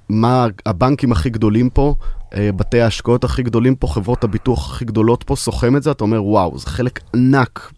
[0.09, 1.95] מה הבנקים הכי גדולים פה,
[2.33, 6.03] אה, בתי ההשקעות הכי גדולים פה, חברות הביטוח הכי גדולות פה, סוכם את זה, אתה
[6.03, 7.71] אומר, וואו, זה חלק ענק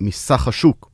[0.00, 0.88] מסך השוק.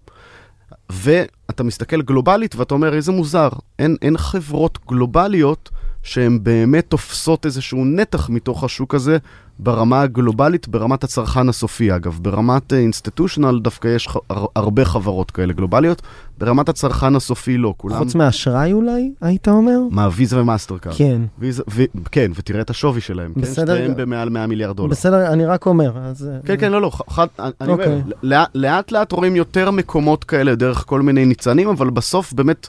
[0.92, 5.71] ואתה מסתכל גלובלית ואתה אומר, איזה מוזר, אין, אין חברות גלובליות
[6.09, 9.18] שהן באמת תופסות איזשהו נתח מתוך השוק הזה
[9.61, 12.18] ברמה הגלובלית, ברמת הצרכן הסופי אגב.
[12.23, 16.03] ברמת institutional דווקא יש ח- הר- הרבה חברות כאלה גלובליות,
[16.38, 17.97] ברמת הצרכן הסופי לא, כולם...
[17.99, 19.79] חוץ מאשראי אולי, היית אומר?
[19.90, 20.94] מה, ויזה ומאסטרקארד.
[20.94, 21.21] כן.
[21.38, 21.83] ויזה, ו...
[22.12, 23.33] כן, ותראה את השווי שלהם.
[23.35, 23.75] כן, בסדר.
[23.77, 24.90] שתיהם במעל 100 מיליארד דולר.
[24.90, 26.31] בסדר, אני רק אומר, אז...
[26.44, 28.03] כן, כן, לא, לא, חד, אני אומר, אוקיי.
[28.23, 32.68] לאט- לאט לאט רואים יותר מקומות כאלה דרך כל מיני ניצנים, אבל בסוף באמת,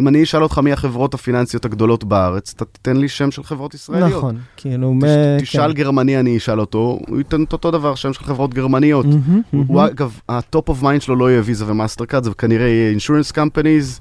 [0.00, 3.74] אם אני אשאל אותך מי החברות הפיננסיות הגדולות בארץ, אתה תיתן לי שם של חברות
[3.74, 4.10] ישראליות.
[4.18, 4.94] נכון, כאילו...
[5.00, 5.76] תש- מ- תשאל כן.
[5.76, 9.06] גרמני, אני אשאל אותו, הוא ייתן את אותו דבר, שם של חברות גרמניות.
[9.50, 9.86] הוא-.
[9.86, 14.00] אגב, ה top of mind שלו לא יהיה ויזה ומאסטרקארד, זה כנראה יהיה insurance companies.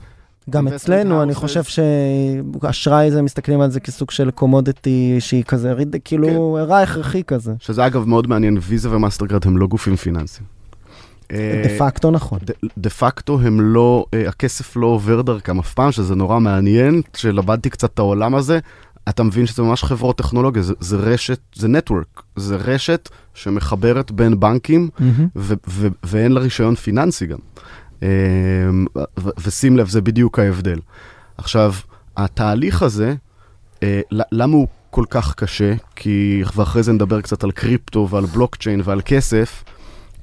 [0.50, 1.34] גם אצלנו, אני.
[1.36, 5.74] חושב שאשראי זה, מסתכלים על זה כסוג של commodity שהיא כזה,
[6.06, 6.72] כאילו, כן.
[6.72, 7.54] רע הכרחי כזה.
[7.60, 10.59] שזה אגב מאוד מעניין, ויזה ומאסטרקארד הם לא גופים פיננסיים.
[11.32, 12.40] אה, דה פקטו נכון.
[12.78, 17.70] דה- פקטו הם לא, אה, הכסף לא עובר דרכם אף פעם, שזה נורא מעניין, כשלמדתי
[17.70, 18.60] קצת את העולם הזה,
[19.10, 24.40] אתה מבין שזה ממש חברות טכנולוגיה, זה, זה רשת, זה נטוורק, זה רשת שמחברת בין
[24.40, 25.28] בנקים, מהמם.
[25.36, 27.38] ו- ו- ואין לה רישיון פיננסי גם.
[28.04, 28.08] אה,
[29.20, 30.80] ו- ושים לב, זה בדיוק ההבדל.
[31.38, 31.74] עכשיו,
[32.18, 33.16] התהליך הזה,
[33.84, 35.74] ל- למה הוא כל כך קשה?
[35.96, 39.64] כי, ואחרי זה נדבר קצת על קריפטו ועל בלוקצ'יין ועל כסף,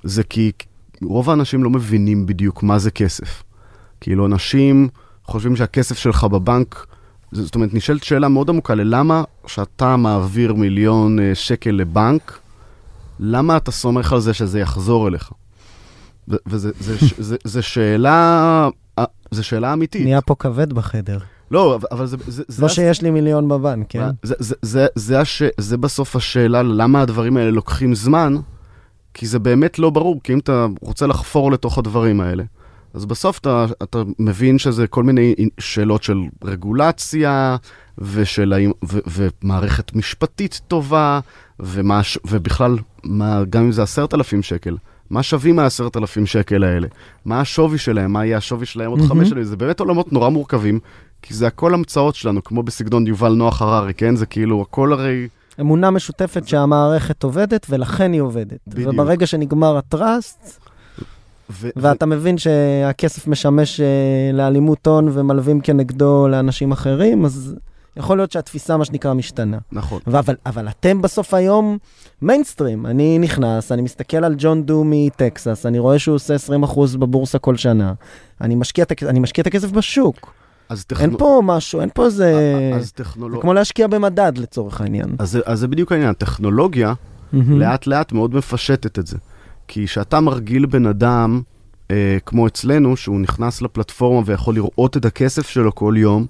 [0.04, 0.52] זה כי
[1.02, 3.42] רוב האנשים לא מבינים בדיוק מה זה כסף.
[4.00, 4.88] כאילו, אנשים
[5.24, 6.86] חושבים שהכסף שלך בבנק
[7.32, 12.38] זאת אומרת, נשאלת שאלה מאוד עמוקה ללמה כשאתה מעביר מיליון אה, שקל לבנק,
[13.20, 15.32] למה אתה סומך על זה שזה יחזור אליך?
[16.28, 20.02] ו- וזה זה, זה, זה, זה שאלה, אה, זה שאלה אמיתית.
[20.02, 21.18] נהיה פה כבד בחדר.
[21.50, 22.16] לא, אבל- זה...
[22.26, 24.08] זה, זה לא הס- שיש לי מיליון בבנק, כן?
[24.22, 25.42] זה, זה, זה, זה, הש...
[25.58, 28.36] זה בסוף השאלה למה הדברים האלה לוקחים זמן,
[29.18, 32.42] כי זה באמת לא ברור, כי אם אתה רוצה לחפור לתוך הדברים האלה,
[32.94, 37.56] אז בסוף אתה, אתה מבין שזה כל מיני שאלות של רגולציה,
[37.98, 41.20] ושל, האם- ו, ומערכת משפטית טובה,
[41.60, 44.76] ומה, ובכלל, מה, גם אם זה עשרת אלפים שקל,
[45.10, 46.88] מה שווים העשרת אלפים שקל האלה?
[47.24, 48.12] מה השווי שלהם?
[48.12, 49.10] מה יהיה השווי שלהם עוד מהמם.
[49.10, 49.44] חמש שנים?
[49.44, 50.78] זה באמת עולמות נורא מורכבים,
[51.22, 54.16] כי זה הכל המצאות שלנו, כמו בסגנון יובל נוח הררי, כן?
[54.16, 55.28] זה כאילו, הכל הרי...
[55.60, 58.58] אמונה משותפת שהמערכת עובדת, ולכן היא עובדת.
[58.66, 58.94] בדיוק.
[58.94, 60.60] וברגע שנגמר הטראסט,
[61.50, 63.86] ו- ואתה מבין שהכסף משמש אה,
[64.32, 67.54] לאלימות הון ומלווים כנגדו לאנשים אחרים, אז
[67.96, 69.58] יכול להיות שהתפיסה, מה שנקרא, משתנה.
[69.72, 70.00] נכון.
[70.06, 71.78] אבל, אבל אתם בסוף היום
[72.22, 72.86] מיינסטרים.
[72.86, 77.56] אני נכנס, אני מסתכל על ג'ון דו מטקסס, אני רואה שהוא עושה 20% בבורסה כל
[77.56, 77.92] שנה.
[78.40, 80.32] אני משקיע, את אני משקיע את הכסף בשוק.
[80.68, 82.34] אז אין פה משהו, אין פה איזה...
[82.74, 83.40] אז זה טכנולוגיה...
[83.42, 85.16] כמו להשקיע במדד לצורך העניין.
[85.18, 86.94] אז, זה- אז זה בדיוק העניין, טכנולוגיה.
[87.32, 89.16] לאט לאט מאוד מפשטת את זה.
[89.68, 91.42] כי כשאתה מרגיל בן אדם,
[91.90, 96.26] אה, כמו אצלנו, שהוא נכנס לפלטפורמה ויכול לראות את הכסף שלו כל יום,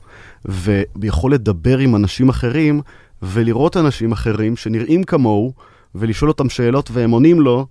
[0.96, 2.80] ויכול לדבר עם אנשים אחרים,
[3.22, 5.52] ולראות אנשים אחרים שנראים כמוהו,
[5.94, 7.66] ולשאול אותם שאלות והם עונים לו,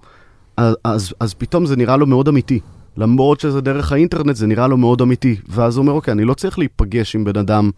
[0.57, 2.59] אז, אז, אז פתאום זה נראה לו מאוד אמיתי.
[2.97, 5.35] למרות שזה דרך האינטרנט, זה נראה לו מאוד אמיתי.
[5.49, 7.71] ואז הוא אומר, אוקיי, אני לא צריך להיפגש עם בן אדם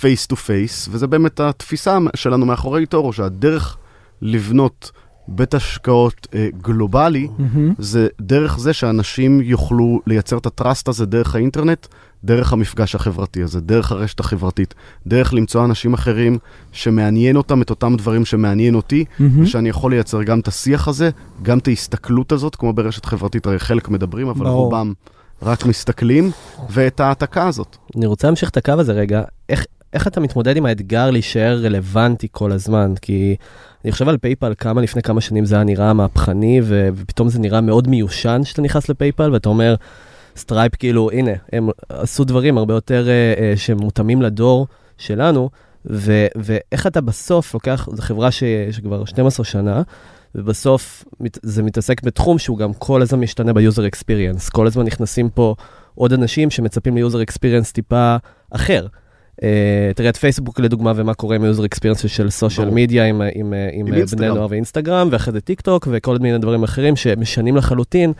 [0.00, 3.76] face to face, וזה באמת התפיסה שלנו מאחורי eToro, שהדרך
[4.22, 4.90] לבנות
[5.28, 7.74] בית השקעות אה, גלובלי, מהמם.
[7.78, 11.86] זה דרך זה שאנשים יוכלו לייצר את ה trust הזה דרך האינטרנט,
[12.24, 14.74] דרך המפגש החברתי הזה, דרך הרשת החברתית,
[15.06, 16.38] דרך למצוא אנשים אחרים
[16.72, 19.42] שמעניין אותם את אותם דברים שמעניין אותי, מהמם.
[19.42, 21.10] ושאני יכול לייצר גם את השיח הזה,
[21.42, 24.64] גם את ההסתכלות הזאת, כמו ברשת חברתית, הרי חלק מדברים, אבל ברור.
[24.64, 24.92] רובם
[25.42, 26.30] רק מסתכלים,
[26.70, 27.76] ואת ההעתקה הזאת.
[27.96, 29.22] אני רוצה להמשיך את הקו הזה רגע.
[29.48, 32.94] איך, איך אתה מתמודד עם האתגר להישאר רלוונטי כל הזמן?
[33.02, 33.36] כי
[33.84, 37.38] אני חושב על PayPal, כמה לפני כמה שנים זה היה נראה מהפכני, ו- ופתאום זה
[37.38, 39.74] נראה מאוד מיושן שאתה נכנס ל PayPal, ואתה אומר,
[40.36, 44.66] Stripe כאילו, הנה, הם עשו דברים הרבה יותר uh, uh, שמותאמים לדור
[44.98, 45.50] שלנו,
[45.90, 49.82] ו- ואיך אתה בסוף לוקח, זו חברה ש- שכבר 12 שנה,
[50.34, 51.04] ובסוף
[51.42, 54.48] זה מתעסק בתחום שהוא גם כל הזמן משתנה ב user experience.
[54.48, 55.54] כל הזמן נכנסים פה
[55.94, 58.16] עוד אנשים שמצפים ל user experience טיפה
[58.50, 58.86] אחר.
[59.36, 59.44] Uh,
[59.94, 62.70] תראה את פייסבוק לדוגמה ומה קורה עם ה user experience של social.
[62.70, 64.34] media עם, עם, עם, עם בני אינסטגרם.
[64.34, 68.12] נוער ואינסטגרם, ואחרי זה טיק טוק וכל מיני דברים אחרים שמשנים לחלוטין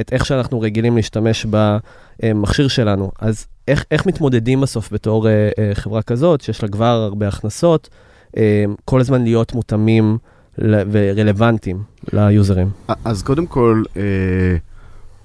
[0.00, 3.10] את איך שאנחנו רגילים להשתמש במכשיר שלנו.
[3.20, 7.88] אז איך, איך מתמודדים בסוף בתור uh, uh, חברה כזאת, שיש לה כבר הרבה הכנסות,
[8.26, 8.38] uh,
[8.84, 10.18] כל הזמן להיות מותאמים
[10.58, 12.70] ל- ורלוונטיים ליוזרים?
[13.04, 14.02] אז קודם כל, אה,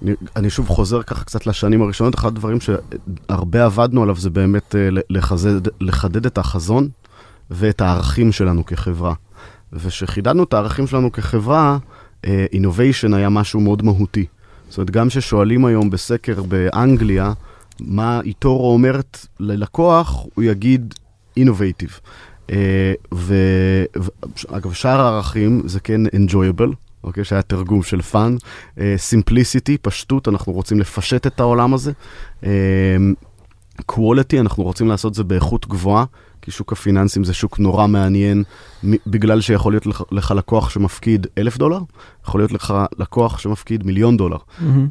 [0.02, 4.76] אני, אני שוב חוזר ככה קצת לשנים הראשונות, אחד הדברים שהרבה עבדנו עליו זה באמת
[4.76, 6.88] אה, לחזד, לחדד את החזון
[7.50, 9.14] ואת הערכים שלנו כחברה.
[9.72, 11.78] וכשחידדנו את הערכים שלנו כחברה,
[12.24, 14.26] אינוביישן היה משהו מאוד מהותי.
[14.68, 17.32] זאת אומרת, גם כששואלים היום בסקר באנגליה,
[17.80, 20.94] מה איטורו אומרת ללקוח, הוא יגיד
[21.36, 22.00] innovative.
[23.12, 27.24] ואגב, שאר הערכים זה כן enjoyable, אוקיי?
[27.24, 28.36] שהיה תרגום של fun.
[28.96, 31.92] simplicity, פשטות, אנחנו רוצים לפשט את העולם הזה.
[33.92, 36.04] quality, אנחנו רוצים לעשות זה באיכות גבוהה,
[36.42, 38.42] כי שוק הפיננסים זה שוק נורא מעניין,
[38.84, 41.80] בגלל שיכול להיות לך, לך לקוח שמפקיד אלף דולר,
[42.26, 44.36] יכול להיות לך לקוח שמפקיד מיליון דולר.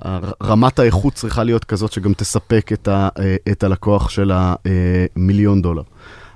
[0.01, 5.61] הר- רמת האיכות צריכה להיות כזאת שגם תספק את, ה, אה, את הלקוח של המיליון
[5.61, 5.83] דולר.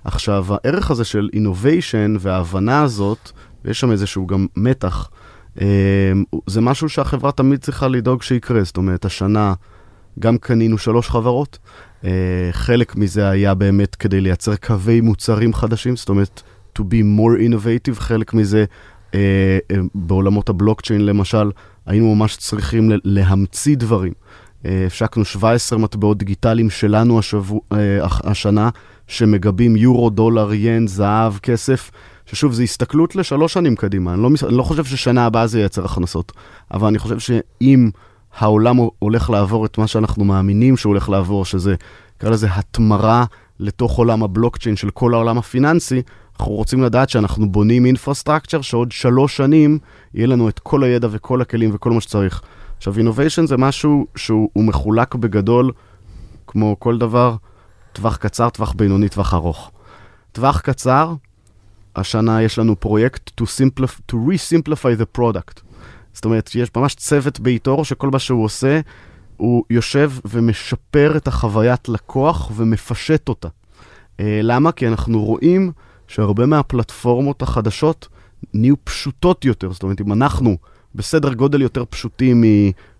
[0.04, 3.32] עכשיו, הערך הזה של innovation וההבנה הזאת,
[3.66, 5.23] ויש שם איזשהו גם מתח, אה,
[6.48, 8.64] זה משהו שהחברה תמיד צריכה לדאוג שיקרה.
[8.64, 9.54] זאת אומרת, השנה
[10.20, 11.58] גם קנינו שלוש חברות,
[12.06, 12.10] אה,
[12.52, 16.42] חלק מזה היה באמת כדי לייצר קווי מוצרים חדשים, זאת אומרת,
[16.80, 18.66] to be more innovative, חלק מזה
[19.16, 19.20] אה,
[19.72, 21.52] אה, בעולמות הבלוקצ'יין למשל,
[21.86, 24.14] היינו ממש צריכים להמציא דברים.
[24.88, 27.60] השקנו 17 מטבעות דיגיטליים שלנו השבוע,
[28.02, 28.70] הש- השנה,
[29.08, 31.92] שמגבים יורו, דולר, ין, זהב, כסף,
[32.34, 34.14] ששוב, זו הסתכלות לשלוש שנים קדימה.
[34.14, 36.32] אני לא, אני לא חושב ששנה הבאה זה ייצר הכנסות,
[36.74, 37.90] אבל אני חושב שאם
[38.38, 41.76] העולם הולך לעבור את מה שאנחנו מאמינים שהוא הולך לעבור, שזה,
[42.18, 43.26] נקרא לזה, התמרה
[43.60, 46.02] לתוך עולם הבלוקצ'יין של כל העולם הפיננסי,
[46.40, 49.80] אנחנו רוצים לדעת שאנחנו בונים infrastructure, שעוד שלוש שנים
[50.14, 52.42] יהיה לנו את כל הידע וכל הכלים וכל מה שצריך.
[52.78, 55.72] עכשיו, innovation זה משהו שהוא מחולק בגדול,
[56.48, 57.36] כמו כל דבר,
[57.94, 59.72] טווח קצר, טווח בינוני, טווח ארוך.
[60.32, 61.14] טווח קצר,
[61.96, 65.62] השנה יש לנו פרויקט to, simplify, to re-simplify the product.
[66.14, 68.80] זאת אומרת, יש ממש צוות באיתור שכל מה שהוא עושה,
[69.38, 73.48] הוא יושב ומשפר את החוויית לקוח ומפשט אותה.
[74.20, 74.72] אה, למה?
[74.72, 75.72] כי אנחנו רואים
[76.08, 78.08] שהרבה מהפלטפורמות החדשות
[78.54, 79.72] נהיו פשוטות יותר.
[79.72, 80.58] זאת אומרת, אם אנחנו
[80.96, 82.44] בסדר גודל יותר פשוטים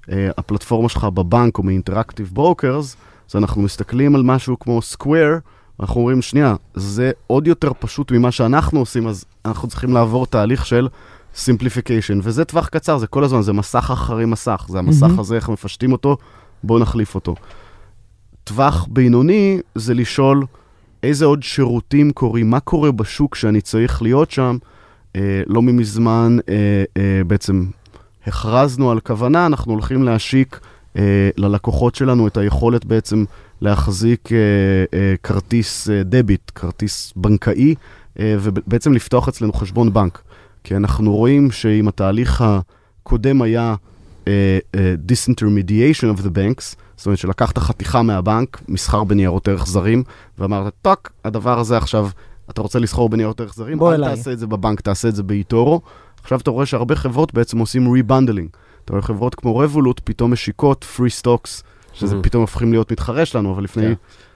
[0.08, 2.96] מהפלטפורמה שלך בבנק או מ Interactive Brokers,
[3.30, 5.40] אז אנחנו מסתכלים על משהו כמו Square,
[5.80, 10.66] אנחנו אומרים, שנייה, זה עוד יותר פשוט ממה שאנחנו עושים, אז אנחנו צריכים לעבור תהליך
[10.66, 10.88] של
[11.36, 15.20] simplification, וזה טווח קצר, זה כל הזמן, זה מסך אחרי מסך, זה המסך מהמם.
[15.20, 16.18] הזה, איך מפשטים אותו,
[16.64, 17.36] בואו נחליף אותו.
[18.44, 20.46] טווח בינוני זה לשאול
[21.04, 24.58] איזה עוד שירותים קורים, מה קורה בשוק שאני צריך להיות שם.
[25.16, 27.66] אה, לא ממזמן אה, אה, בעצם
[28.28, 30.60] הכרזנו על כוונה, אנחנו הולכים להשיק
[31.38, 33.26] ללקוחות שלנו את היכולת בעצם
[33.62, 34.38] להחזיק אה,
[34.94, 37.76] אה, כרטיס אה, דביט, כרטיס בנקאי,
[38.20, 40.22] אה, ובעצם לפתוח אצלנו חשבון בנק.
[40.64, 43.76] כי אנחנו רואים שאם התהליך הקודם היה
[44.28, 50.04] אה, אה, disintermediation of the banks, זאת אומרת שלקחת חתיכה מהבנק, מסחר בניירות ערך זרים,
[50.40, 52.10] ואמרת, טאק, הדבר הזה עכשיו,
[52.50, 55.16] אתה רוצה לסחור בניירות ערך זרים, בוא אל אליי." תעשה את זה בבנק, תעשה את
[55.16, 55.82] זה ב eToro.
[56.24, 58.50] עכשיו אתה רואה שהרבה חברות בעצם עושים rebundling.
[58.86, 62.24] אתה רואה חברות כמו Revolut פתאום משיקות free stocks, שזה Mhm.
[62.24, 63.94] פתאום הופכים להיות מתחרה שלנו, אבל לפני כן.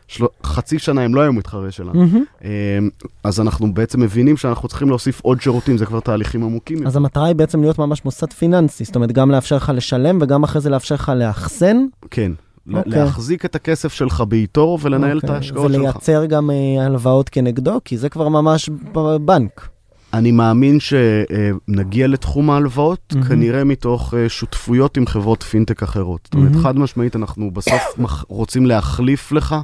[0.07, 0.25] של...
[0.43, 2.05] חצי שנה הם לא היו מתחרה שלנו.
[2.43, 2.49] אמ,
[3.23, 6.87] אז אנחנו בעצם מבינים שאנחנו צריכים להוסיף עוד שירותים, זה כבר תהליכים עמוקים.
[6.87, 10.43] אז המטרה היא בעצם להיות ממש מוסד פיננסי, זאת אומרת, גם לאפשר לך לשלם וגם
[10.43, 11.77] אחרי זה לאפשר לך לאחסן.
[12.11, 12.31] כן.
[12.67, 12.91] ל- אוקיי.
[12.91, 15.35] להחזיק את הכסף שלך באיתור ולנהל את אוקיי.
[15.35, 15.79] ההשקעות שלך.
[15.81, 19.67] ולייצר גם אה, הלוואות כנגדו, כי זה כבר ממש בבנק.
[20.17, 23.27] אני מאמין שנגיע לתחום ההלוואות, מהמם.
[23.27, 26.21] כנראה מתוך אה, שותפויות עם חברות פינטק אחרות.
[26.23, 26.55] זאת אומרת.
[26.63, 27.81] חד משמעית, אנחנו בסוף
[28.27, 29.55] רוצים להחליף לך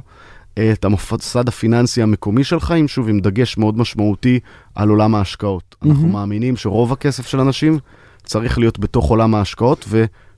[0.72, 4.40] את המוסד הפיננסי המקומי שלך, עם שוב, עם דגש מאוד משמעותי
[4.74, 5.76] על עולם ההשקעות.
[5.82, 6.12] אנחנו מהמם.
[6.12, 7.78] מאמינים שרוב הכסף של אנשים
[8.24, 9.88] צריך להיות בתוך עולם ההשקעות,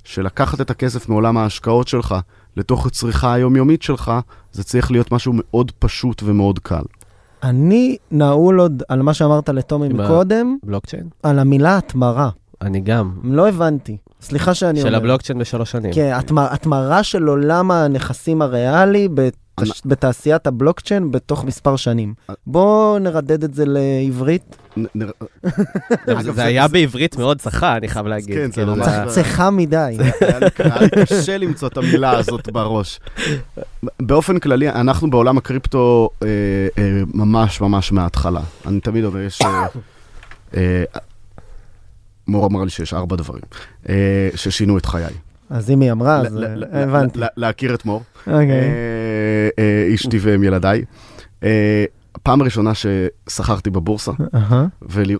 [0.04, 2.14] ושלקחת את הכסף מעולם ההשקעות שלך
[2.56, 4.12] לתוך הצריכה היומיומית שלך,
[4.52, 6.82] זה צריך להיות משהו מאוד פשוט ומאוד קל.
[7.50, 11.08] אני נעול עוד על מה שאמרת לטומי מקודם, בלוקצ'יין?
[11.22, 12.30] על המילה התמרה.
[12.62, 13.12] אני גם.
[13.24, 13.96] לא הבנתי.
[14.20, 14.90] סליחה שאני אומר.
[14.90, 15.92] של הבלוקצ'יין בשלוש שנים.
[15.92, 19.08] כן, התמר- התמרה של עולם הנכסים הריאלי.
[19.86, 22.14] בתעשיית הבלוקצ'יין בתוך מספר שנים.
[22.46, 24.56] בוא נרדד את זה לעברית.
[26.34, 28.34] זה היה בעברית מאוד צחה, אני חייב להגיד.
[28.36, 29.96] כן, זה כאילו, ממש- זה- צחה מדי.
[30.20, 30.46] היה לי
[31.06, 33.00] קשה למצוא את המילה הזאת בראש.
[34.02, 36.28] באופן כללי, אנחנו בעולם הקריפטו אה,
[36.78, 38.40] אה, ממש ממש מההתחלה.
[38.66, 39.42] אני תמיד אומר, יש...
[39.42, 39.66] אה,
[40.56, 40.84] אה,
[42.28, 43.42] מור אמר לי שיש ארבע דברים
[43.88, 43.94] אה,
[44.34, 45.14] ששינו את חיי.
[45.50, 46.36] אז אם היא אמרה, אז
[46.72, 47.20] אה, הבנתי.
[47.36, 48.50] להכיר את מור, אוקיי.
[48.50, 50.84] אה, אה, אשתי והם ילדיי.
[52.22, 54.12] פעם ראשונה ששכרתי בבורסה,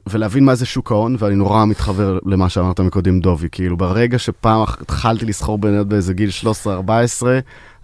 [0.07, 3.49] ולהבין מה זה שוק ההון, ואני נורא מתחבר למה שאמרת מקודם, דובי.
[3.53, 6.31] כאילו, ברגע שפעם התחלתי לסחור בניות באיזה גיל
[6.65, 6.67] 13-14,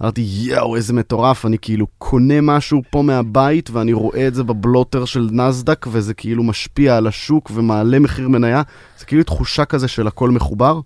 [0.02, 5.04] אמרתי, יואו, איזה מטורף, אני כאילו קונה משהו פה מהבית, ואני רואה את זה בבלוטר
[5.04, 8.62] של נסדק, וזה כאילו משפיע על השוק ומעלה מחיר מניה.
[8.98, 10.80] זה כאילו תחושה כזה של הכל מחובר.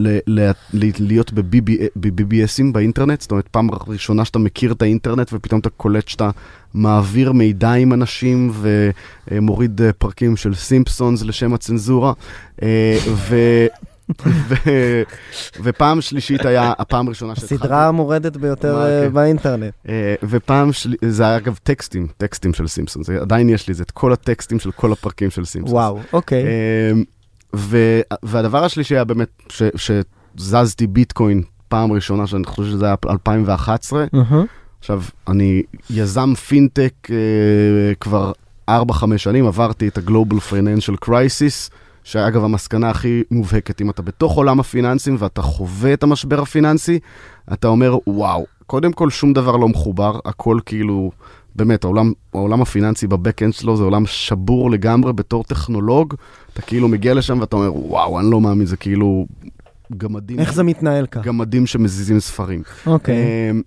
[0.00, 5.60] ל- ל- ל- להיות ב-BBSים באינטרנט, זאת אומרת, פעם ראשונה שאתה מכיר את האינטרנט ופתאום
[5.60, 6.30] אתה קולט שאתה
[6.74, 8.52] מעביר מידע עם אנשים
[9.30, 12.12] ומוריד אה, פרקים של סימפסונס לשם הצנזורה.
[12.62, 13.36] אה, ו...
[14.26, 15.02] ו-
[15.62, 17.54] ופעם שלישית היה הפעם הראשונה שהתחלתי...
[17.54, 19.12] הסדרה המורדת ביותר מה, אה, כן.
[19.12, 19.74] באינטרנט.
[20.22, 20.96] ופעם שלי...
[21.08, 24.70] זה היה אגב טקסטים, טקסטים של סימפסונס, זה- עדיין יש לי את כל הטקסטים של
[24.72, 25.72] כל הפרקים של סימפסונס.
[25.72, 26.44] וואו, אוקיי.
[28.22, 29.92] והדבר השלישי היה באמת ש-
[30.36, 34.04] שזזתי ביטקוין פעם ראשונה, שאני חושב שזה היה 2011.
[34.14, 34.42] אהה.
[34.78, 37.16] עכשיו, אני יזם פינטק אה,
[38.00, 38.32] כבר
[38.70, 38.72] 4-5
[39.16, 41.70] שנים, עברתי את ה-Global Financial Crisis,
[42.04, 46.98] שאגב, המסקנה הכי מובהקת, אם אתה בתוך עולם הפיננסים ואתה חווה את המשבר הפיננסי,
[47.52, 51.10] אתה אומר, וואו, קודם כל שום דבר לא מחובר, הכל כאילו,
[51.56, 56.14] באמת, העולם, העולם הפיננסי ב back-end שלו זה עולם שבור לגמרי בתור טכנולוג,
[56.52, 59.26] אתה כאילו מגיע לשם ואתה אומר, וואו, אני לא מאמין, זה כאילו
[59.96, 61.22] גמדים, איך זה מתנהל ככה?
[61.22, 62.62] גמדים שמזיזים ספרים.
[62.86, 63.16] אוקיי.
[63.50, 63.62] אמ,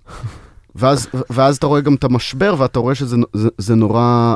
[0.75, 4.35] ואז, ואז אתה רואה גם את המשבר, ואתה רואה שזה זה, זה נורא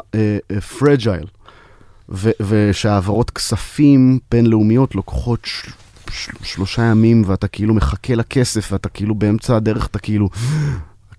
[0.80, 1.26] פרג'ייל.
[2.12, 5.72] ו, ושהעברות כספים בינלאומיות לוקחות של,
[6.12, 10.30] של, שלושה ימים, ואתה כאילו מחכה לכסף, ואתה כאילו באמצע הדרך, אתה כאילו...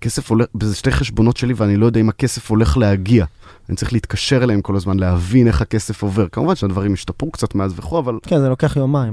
[0.01, 3.25] הכסף הולך, זה שתי חשבונות שלי, ואני לא יודע אם הכסף הולך להגיע.
[3.69, 6.27] אני צריך להתקשר אליהם כל הזמן, להבין איך הכסף עובר.
[6.31, 9.11] כמובן שהדברים השתפרו קצת מאז וכו', אבל כן, זה לוקח יומיים.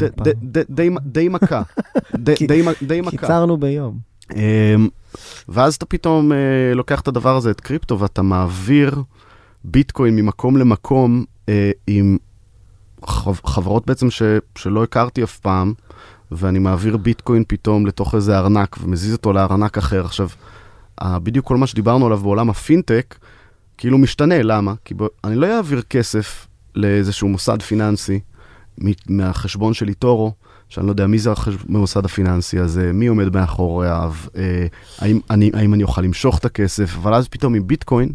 [1.01, 1.63] די, מכה.
[2.87, 3.11] די, מכה.
[3.11, 3.99] קיצרנו ביום.
[4.35, 4.89] אמ,
[5.49, 6.37] ואז אתה פתאום אה,
[6.75, 9.03] לוקח את הדבר הזה, את קריפטו, ואתה מעביר
[9.65, 12.19] ביטקוין ממקום למקום אה, עם
[13.07, 14.23] חב- חברות בעצם ש,
[14.59, 15.73] שלא הכרתי אף פעם,
[16.33, 20.05] ואני מעביר ביטקוין פתאום לתוך איזה ארנק ומזיז אותו לארנק אחר.
[20.05, 20.29] עכשיו,
[21.03, 23.19] בדיוק כל מה שדיברנו עליו בעולם הפינטק,
[23.79, 24.75] כאילו משתנה, למה?
[24.85, 25.03] כי ב...
[25.25, 28.21] אני לא אעביר כסף לאיזשהו מוסד פיננסי
[29.09, 30.33] מהחשבון של eToro,
[30.69, 31.59] שאני לא יודע מי זה החשב...
[31.69, 34.67] המוסד הפיננסי הזה, מי עומד מאחוריו, אה,
[34.99, 38.13] האם, אני, האם אני אוכל למשוך את הכסף, אבל אז פתאום עם ביטקוין,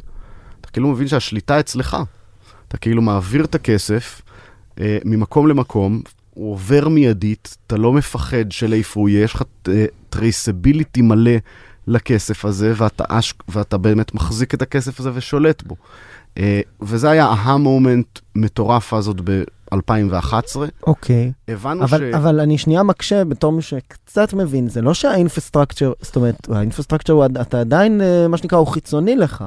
[0.62, 1.98] אתה כאילו מבין שהשליטה אצלך.
[2.68, 4.22] אתה כאילו מעביר את הכסף
[4.80, 9.44] אה, ממקום למקום, הוא עובר מיידית, אתה לא מפחד שלאיפה הוא יהיה, יש לך
[10.10, 11.32] traceability מלא
[11.88, 15.76] לכסף הזה, ואתה, אש, ואתה באמת מחזיק את הכסף הזה ושולט בו.
[16.38, 20.56] אה, וזה היה אהה moment מטורף עוד ב-2011.
[20.88, 21.32] אוקיי.
[21.48, 22.16] הבנו אבל, ש...
[22.16, 26.56] אבל אני שנייה מקשה בתור מי שקצת מבין, זה לא שה infrastructure, זאת אומרת, ה
[26.56, 29.44] infrastructure, הוא אתה עדיין, אה, מה שנקרא, הוא חיצוני לך.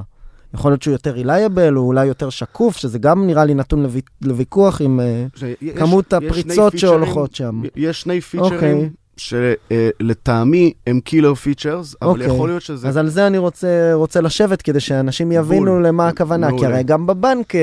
[0.54, 4.00] יכול להיות שהוא יותר reliable, או אולי יותר שקוף, שזה גם נראה לי נתון לוו-
[4.22, 5.44] לוויכוח עם אה, ש-
[5.78, 7.62] כמות יש הפריצות פיצ'רים- שהולכות שם.
[7.76, 8.58] יש שני אוקיי.
[8.58, 12.26] פיצ'רים שלטעמי הם killer features, אבל אוקיי.
[12.26, 12.88] יכול להיות שזה...
[12.88, 15.86] אז על זה אני רוצה, רוצה לשבת, כדי שאנשים יבינו בול.
[15.86, 16.68] למה הכוונה, כי מעולה.
[16.68, 17.60] הרי גם בבנק אה,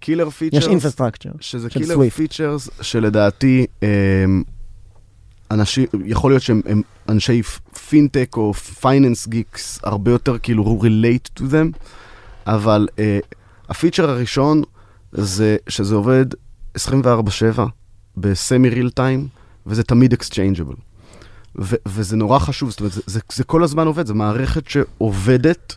[0.00, 1.30] killer יש features, infrastructure.
[1.40, 2.10] שזה killer.
[2.10, 4.42] features שלדעתי אמ,
[5.50, 7.42] אנשים, יכול להיות שהם הם אנשי
[7.88, 11.78] פינטק או finance geeks הרבה יותר כאילו relate to them,
[12.46, 13.00] אבל uh,
[13.68, 14.62] הפיצ'ר הראשון
[15.12, 16.26] זה שזה עובד
[16.78, 16.80] 24/7
[18.16, 19.28] ב semi real time,
[19.66, 20.74] וזה תמיד exchangeable.
[21.58, 25.76] ו- וזה נורא חשוב, זאת אומרת, זה, זה, זה כל הזמן עובד, זו מערכת שעובדת,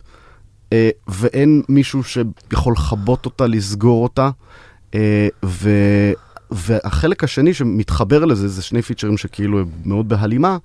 [0.72, 4.30] אה, ואין מישהו שיכול לכבות אותה, לסגור אותה.
[4.94, 5.70] אה, ו,
[6.50, 10.56] והחלק השני שמתחבר לזה, זה שני פיצ'רים שכאילו הם מאוד בהלימה.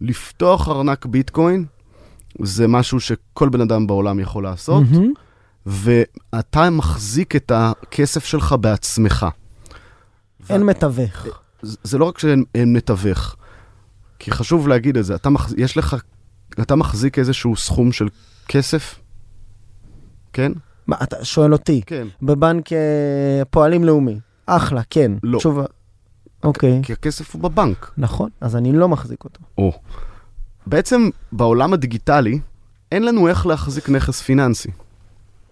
[0.00, 1.64] לפתוח ארנק ביטקוין,
[2.42, 5.12] זה משהו שכל בן אדם בעולם יכול לעשות, מהמם.
[5.66, 9.26] ואתה מחזיק את הכסף שלך בעצמך.
[10.50, 11.26] אין מתווך.
[11.62, 13.36] זה זה לא רק שאין אין מתווך,
[14.24, 15.54] כי חשוב להגיד את זה, אתה, מחז...
[15.58, 15.96] יש לך,
[16.60, 18.08] אתה מחזיק איזשהו סכום של
[18.48, 19.00] כסף,
[20.32, 20.52] כן?
[20.86, 22.06] מה, אתה שואל אותי, כן.
[22.22, 25.12] בבנק אה, פועלים לאומי, אחלה, כן.
[25.22, 25.38] לא.
[25.38, 25.64] תשובה.
[26.44, 27.90] אוקיי, כי הכסף הוא בבנק.
[27.98, 29.40] נכון, אז אני לא מחזיק אותו.
[29.58, 29.72] או.
[30.66, 32.38] בעצם בעולם הדיגיטלי,
[32.92, 34.70] אין לנו איך להחזיק נכס פיננסי.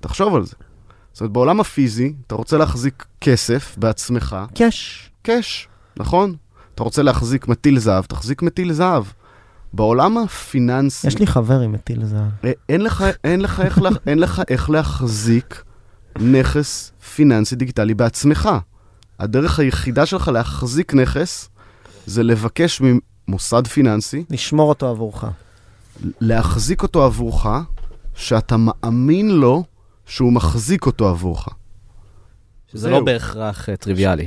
[0.01, 0.57] תחשוב על זה.
[1.13, 5.11] זאת אומרת, בעולם הפיזי, אתה רוצה להחזיק כסף בעצמך, קאש.
[5.23, 6.35] קאש, נכון?
[6.83, 9.05] אתה רוצה להחזיק מטיל זהב, תחזיק מטיל זהב.
[9.73, 12.21] בעולם הפיננסי, יש לי חבר עם מטיל זהב.
[12.45, 15.63] אה, אין לך, אין, לך איך, לה- אין לך איך להחזיק
[16.21, 18.49] נכס פיננסי דיגיטלי בעצמך.
[19.19, 21.49] הדרך היחידה שלך להחזיק נכס
[22.07, 22.83] זה לבקש
[23.29, 25.25] ממוסד פיננסי לשמור אותו עבורך.
[26.21, 27.47] להחזיק אותו עבורך,
[28.15, 29.65] שאתה מאמין לו
[30.07, 31.49] שהוא מחזיק אותו עבורך.
[32.73, 32.91] שזה.
[32.91, 34.27] לא בהכרח אה, טריוויאלי.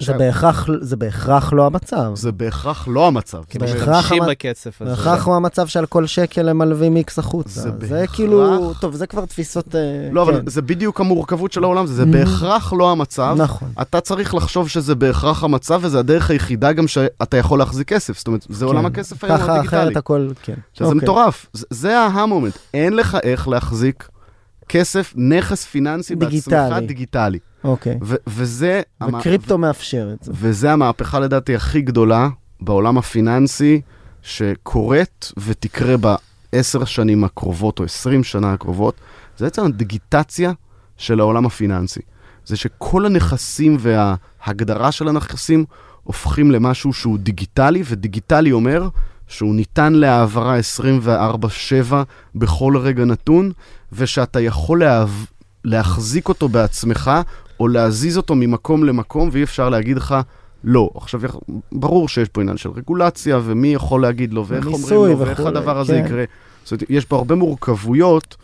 [0.00, 2.10] זה בהכרח, זה בהכרח לא המצב.
[2.14, 3.42] זה בהכרח לא המצב.
[3.48, 4.90] כי משתמשים בכסף הזה.
[4.90, 7.50] בהכרח הוא המצב שעל כל שקל הם מלווים איקס החוצה.
[7.60, 9.74] זה זה בהכרח- כאילו, טוב, זה כבר תפיסות...
[9.74, 9.80] אה,
[10.12, 10.50] לא, אבל כן.
[10.50, 12.06] זה בדיוק המורכבות של העולם, זה, זה Mhm.
[12.06, 13.34] בהכרח לא המצב.
[13.38, 13.68] נכון.
[13.82, 18.18] אתה צריך לחשוב שזה בהכרח המצב, וזה הדרך היחידה גם שאתה יכול להחזיק כסף.
[18.18, 18.86] זאת אומרת, זה עולם כן.
[18.86, 19.80] הכסף היום ככה הדיגיטלי.
[19.82, 20.54] אחרת הכל, כן.
[20.74, 21.00] שזה אוקיי.
[21.00, 21.46] מטורף.
[21.52, 22.54] זה- זה ה moment.
[22.74, 24.08] אין לך איך להחזיק
[24.68, 26.86] כסף, נכס פיננסי בעצמך דיגיטלי.
[26.86, 27.38] דיגיטלי.
[27.64, 27.98] אוקיי.
[28.02, 28.80] ו- וזה...
[29.00, 30.32] המ- וקריפטו מאפשר את זה.
[30.34, 32.28] וזה המהפכה לדעתי הכי גדולה
[32.60, 33.80] בעולם הפיננסי
[34.22, 38.94] שקורית ותקרה בעשר שנים הקרובות או עשרים שנה הקרובות,
[39.36, 40.52] זה בעצם הדיגיטציה
[40.96, 42.00] של העולם הפיננסי.
[42.44, 45.64] זה שכל הנכסים וההגדרה של הנכסים
[46.02, 48.88] הופכים למשהו שהוא דיגיטלי, ודיגיטלי אומר
[49.28, 51.94] שהוא ניתן להעברה 24/7
[52.34, 53.52] בכל רגע נתון,
[53.94, 55.10] ושאתה יכול להב...
[55.64, 57.10] להחזיק אותו בעצמך,
[57.60, 60.14] או להזיז אותו ממקום למקום, ואי אפשר להגיד לך
[60.64, 60.90] לא.
[60.94, 61.20] עכשיו,
[61.72, 65.78] ברור שיש פה עניין של רגולציה, ומי יכול להגיד לו, ואיך אומרים לו, ואיך הדבר
[65.78, 66.04] הזה כן.
[66.04, 66.24] יקרה.
[66.64, 68.36] זאת אומרת, יש פה הרבה מורכבויות,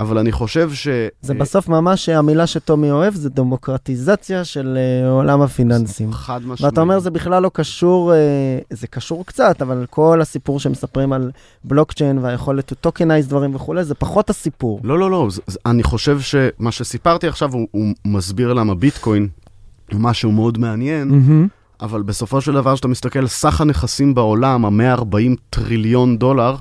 [0.00, 0.88] אבל אני חושב ש...
[1.22, 6.12] זה בסוף ממש המילה שטומי אוהב, זה דמוקרטיזציה של אה, עולם הפיננסים.
[6.12, 6.60] חד משמעית.
[6.60, 8.18] ואתה אומר זה בכלל לא קשור, אה,
[8.70, 11.30] זה קשור קצת, אבל כל הסיפור שמספרים על
[11.64, 14.80] בלוקצ'יין והיכולת to tokenize דברים וכולי, זה פחות הסיפור.
[14.84, 19.28] לא, לא, לא, זה, אני חושב שמה שסיפרתי עכשיו, הוא, הוא מסביר למה ביטקוין
[19.92, 21.48] הוא משהו מאוד מעניין, מהמם.
[21.80, 26.56] אבל בסופו של דבר, כשאתה מסתכל, סך הנכסים בעולם, ה-140 טריליון דולר,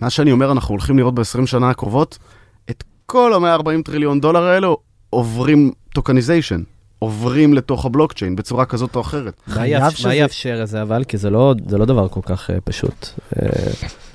[0.00, 2.18] מה שאני אומר, אנחנו הולכים לראות ב-20 שנה הקרובות,
[3.10, 4.76] כל ה-140 טריליון דולר האלו
[5.10, 6.62] עוברים tokenization,
[6.98, 9.34] עוברים לתוך הבלוקצ'יין בצורה כזאת או אחרת.
[9.56, 9.66] מה
[10.14, 11.04] יאפשר את זה אבל?
[11.04, 13.06] כי זה לא זה לא דבר כל כך אה, פשוט.
[13.42, 13.48] אה,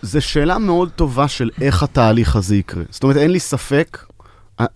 [0.01, 2.83] זו שאלה מאוד טובה של איך התהליך הזה יקרה.
[2.89, 3.97] זאת אומרת, אין לי ספק,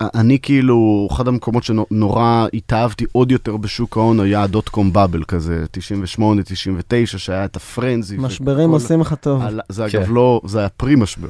[0.00, 5.64] אני כאילו, אחד המקומות שנורא התאהבתי עוד יותר בשוק ההון היה הדוט קום באבל כזה,
[5.70, 8.16] 98, 99, שהיה את הפרנזי.
[8.18, 9.42] משברים וכל- עושים לך טוב.
[9.42, 9.98] על- זה כן.
[9.98, 11.28] אגב לא, זה היה פרי משבר.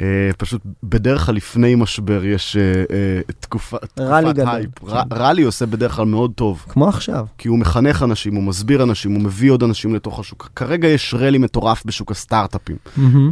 [0.00, 0.06] אה,
[0.38, 4.54] פשוט בדרך כלל לפני משבר יש אה, אה, תקופה, rally תקופת גדול.
[4.54, 4.70] הייפ.
[4.84, 7.26] ר- rally עושה בדרך כלל מאוד טוב, כמו עכשיו.
[7.38, 10.50] כי הוא מחנך אנשים, הוא מסביר אנשים, הוא מביא עוד אנשים לתוך השוק.
[10.56, 12.76] כרגע יש rally מטורף בשוק הסטארט-אפים,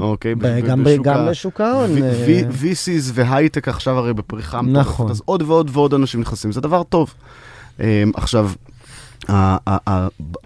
[0.00, 0.34] אוקיי?
[1.02, 1.90] גם בשוק ההון.
[2.62, 5.10] VCs והייטק עכשיו הרי בפריחה נכון.
[5.10, 7.14] אז עוד ועוד ועוד אנשים נכנסים, זה דבר טוב.
[7.80, 8.50] אה, עכשיו,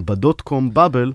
[0.00, 1.12] ב dot com bubble,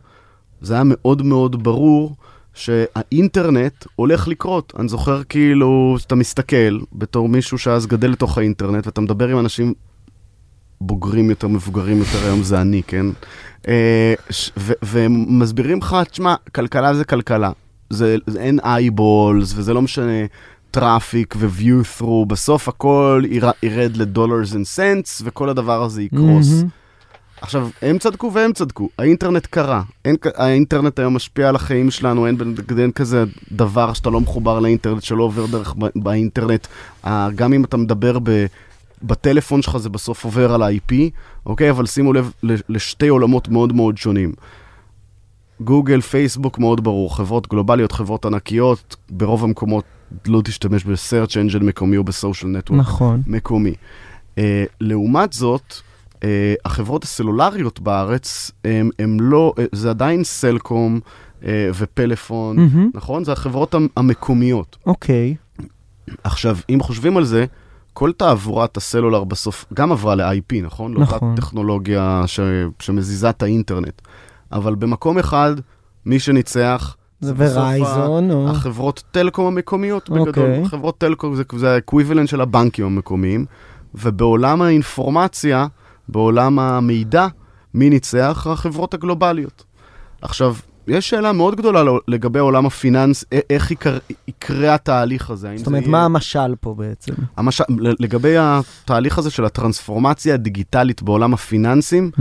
[0.62, 2.16] זה היה מאוד מאוד ברור
[2.54, 4.74] שהאינטרנט הולך לקרות.
[4.80, 9.74] אני זוכר כאילו, שאתה מסתכל בתור מישהו שאז גדל לתוך האינטרנט, ואתה מדבר עם אנשים
[10.82, 13.06] בוגרים יותר, מבוגרים יותר, היום זה אני, כן?
[13.68, 17.52] אה, ש- ו- והם מסבירים לך, תשמע, כלכלה זה כלכלה.
[17.90, 20.26] זה, זה אין eyeballs, וזה לא משנה
[20.72, 26.52] traffic ו-view through, בסוף הכל יר- ירד ל dollars and cents, וכל הדבר הזה יקרוס.
[26.54, 26.70] מהמם.
[27.42, 29.82] עכשיו, הם צדקו והם צדקו, האינטרנט קרה.
[30.06, 32.38] אין, האינטרנט היום משפיע על החיים שלנו, אין,
[32.80, 36.68] אין כזה דבר שאתה לא מחובר לאינטרנט, שלא עובר דרך ב- באינטרנט.
[37.36, 38.46] גם אם אתה מדבר ב,
[39.04, 40.94] בטלפון שלך, זה בסוף עובר על ה-IP,
[41.46, 41.70] אוקיי?
[41.70, 44.34] אבל שימו לב לשתי עולמות מאוד מאוד שונים.
[45.62, 49.84] גוגל, פייסבוק מאוד ברור, חברות גלובליות, חברות ענקיות, ברוב המקומות
[50.28, 52.74] לא תשתמש ב-search engine מקומי או ב-social network.
[52.74, 53.22] נכון.
[53.28, 53.74] מקומי.
[54.36, 54.40] Uh,
[54.82, 55.82] לעומת זאת,
[56.22, 56.24] uh,
[56.66, 61.00] החברות הסלולריות בארץ, הם, הם לא, uh, זה עדיין סלקום
[61.42, 61.46] uh,
[61.78, 62.90] ופלאפון, מהמם.
[62.94, 63.24] נכון?
[63.24, 64.78] זה החברות המ- המקומיות.
[64.86, 65.36] אוקיי.
[66.24, 67.46] עכשיו, אם חושבים על זה,
[67.94, 70.94] כל תעבורת הסלולר בסוף גם עברה ל-IP, נכון?
[70.94, 71.20] נכון.
[71.30, 72.40] לאותה טכנולוגיה ש,
[72.80, 74.02] שמזיזה את האינטרנט.
[74.52, 75.56] אבל במקום אחד,
[76.06, 78.50] מי שניצח, זה Verizon, או...
[78.50, 80.28] החברות טלקום המקומיות בגדול.
[80.28, 80.66] אוקיי.
[80.66, 83.46] חברות טלקום זה, זה ה equivalent של הבנקים המקומיים,
[83.96, 85.68] ובעולם האינפורמציה,
[86.12, 87.28] בעולם המידע,
[87.74, 88.48] מי ניצח?
[88.50, 89.64] החברות הגלובליות.
[90.22, 90.56] עכשיו,
[90.88, 93.98] יש שאלה מאוד גדולה לא- לגבי עולם הפיננס, איך יקר,
[94.28, 95.54] יקרה התהליך הזה.
[95.58, 97.14] זאת אומרת, יהיה- מה המשל פה בעצם?
[97.38, 97.64] המשל,
[98.00, 102.12] לגבי התהליך הזה של הטרנספורמציה הדיגיטלית בעולם הפיננסים,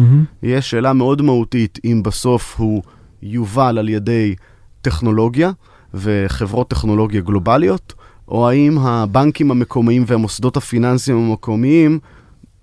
[0.43, 2.83] יש שאלה מאוד מהותית אם בסוף הוא
[3.23, 4.35] יובל על ידי
[4.83, 5.51] טכנולוגיה
[5.95, 7.95] וחברות טכנולוגיה גלובליות,
[8.29, 11.99] או האם הבנקים המקומיים והמוסדות הפיננסיים המקומיים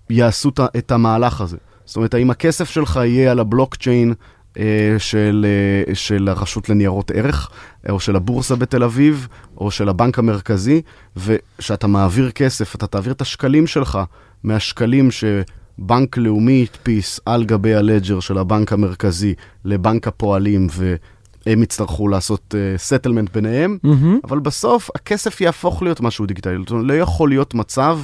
[0.10, 1.58] יעשו את המהלך הזה.
[1.86, 4.14] זאת אומרת, האם הכסף שלך יהיה על הבלוקצ'יין
[4.60, 5.46] אה, של,
[5.90, 7.50] אה, של הרשות לניירות ערך,
[7.88, 9.28] אה, או של הבורסה בתל אביב,
[9.58, 10.82] או של הבנק המרכזי,
[11.18, 14.00] וכשאתה מעביר כסף, אתה תעביר את השקלים שלך
[14.44, 19.34] מהשקלים שבנק לאומי הדפיס על גבי ה ledger של הבנק המרכזי
[19.66, 24.20] לבנק הפועלים, והם יצטרכו לעשות settlement ביניהם, מהמם.
[24.24, 26.58] אבל בסוף הכסף יהפוך להיות משהו דיגיטלי.
[26.58, 28.00] זאת אומרת, לא יכול להיות מצב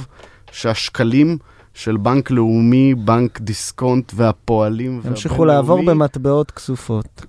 [0.52, 1.38] שהשקלים
[1.74, 7.26] של בנק לאומי, בנק דיסקונט והפועלים ימשיכו לעבור במטבעות כסופות.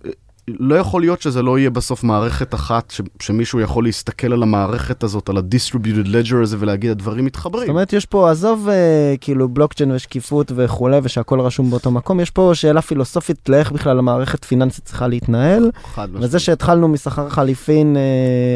[0.48, 5.04] לא יכול להיות שזה לא יהיה בסוף מערכת אחת, ש- שמישהו יכול להסתכל על המערכת
[5.04, 7.66] הזאת, על ה-distributed ledger הזה ולהגיד, הדברים מתחברים.
[7.66, 12.30] זאת אומרת, יש פה, עזוב אה, כאילו בלוקצ'יין ושקיפות וכולי, ושהכול רשום באותו מקום, יש
[12.30, 16.40] פה שאלה פילוסופית לאיך בכלל המערכת פיננסית צריכה להתנהל, חד וזה.
[16.40, 18.02] שהתחלנו משכר חליפין אה,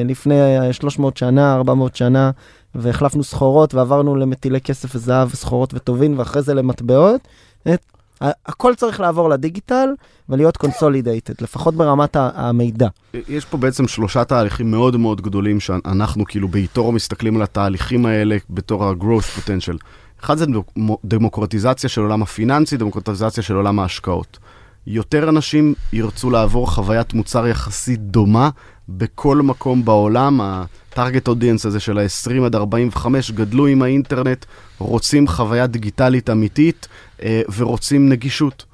[0.05, 2.31] לפני אה, 300 שנה, 400 שנה,
[2.75, 7.27] והחלפנו סחורות ועברנו למטילי כסף וזהב וסחורות וטובין, ואחרי זה למטבעות,
[8.21, 9.89] הכל צריך לעבור לדיגיטל
[10.29, 12.87] ולהיות consolidated, לפחות ברמת המידע.
[13.29, 18.05] יש פה בעצם שלושה תהליכים מאוד מאוד גדולים שאנחנו כאילו ב eToro מסתכלים על התהליכים
[18.05, 19.77] האלה בתור ה-growth potential.
[20.23, 24.37] אחד זה דמוק- דמוקרטיזציה של עולם הפיננסי, דמוקרטיזציה של עולם ההשקעות.
[24.87, 28.49] יותר אנשים ירצו לעבור חוויית מוצר יחסית דומה
[28.89, 30.41] בכל מקום בעולם.
[30.99, 34.45] הטארגט אודיאנס הזה של ה-20 עד 45 גדלו עם האינטרנט,
[34.77, 36.87] רוצים חוויה דיגיטלית אמיתית
[37.23, 38.65] אה, ורוצים נגישות.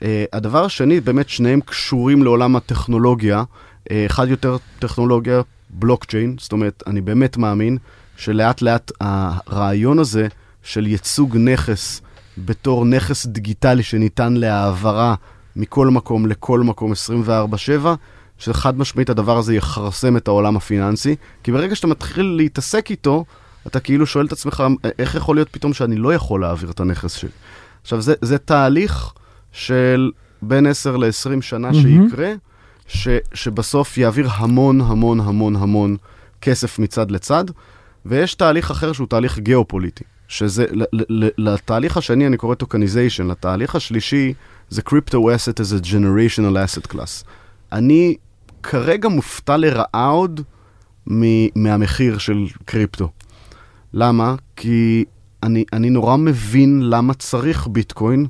[0.00, 0.02] Uh,
[0.32, 3.42] הדבר השני, באמת שניהם קשורים לעולם הטכנולוגיה.
[3.42, 7.78] Uh, אחד יותר טכנולוגיה, בלוקצ'יין, זאת אומרת, אני באמת מאמין
[8.16, 10.28] שלאט לאט הרעיון הזה
[10.62, 12.00] של ייצוג נכס
[12.38, 15.14] בתור נכס דיגיטלי שניתן להעברה
[15.56, 17.86] מכל מקום לכל מקום 24/7,
[18.38, 23.24] שחד משמעית הדבר הזה יכרסם את העולם הפיננסי, כי ברגע שאתה מתחיל להתעסק איתו,
[23.66, 24.64] אתה כאילו שואל את עצמך,
[24.98, 27.30] איך יכול להיות פתאום שאני לא יכול להעביר את הנכס שלי?
[27.82, 29.12] עכשיו, זה, זה תהליך
[29.52, 30.10] של
[30.42, 32.08] בין 10 ל-20 שנה מהמם.
[32.08, 32.32] שיקרה,
[32.86, 35.96] ש, שבסוף יעביר המון המון המון המון
[36.40, 37.44] כסף מצד לצד,
[38.06, 43.26] ויש תהליך אחר שהוא תהליך גיאופוליטי, שזה, ל, ל, ל, לתהליך השני אני קורא tokenization,
[43.26, 44.34] לתהליך השלישי
[44.70, 47.24] זה crypto asset as a generational asset class.
[47.72, 48.16] אני
[48.70, 50.40] כרגע מופתע לרעה עוד
[51.10, 53.08] מ- מהמחיר של קריפטו.
[53.92, 54.34] למה?
[54.56, 55.04] כי
[55.42, 58.26] אני, אני נורא מבין למה צריך ביטקוין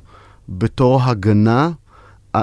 [0.49, 1.69] בתור הגנה
[2.35, 2.41] אה,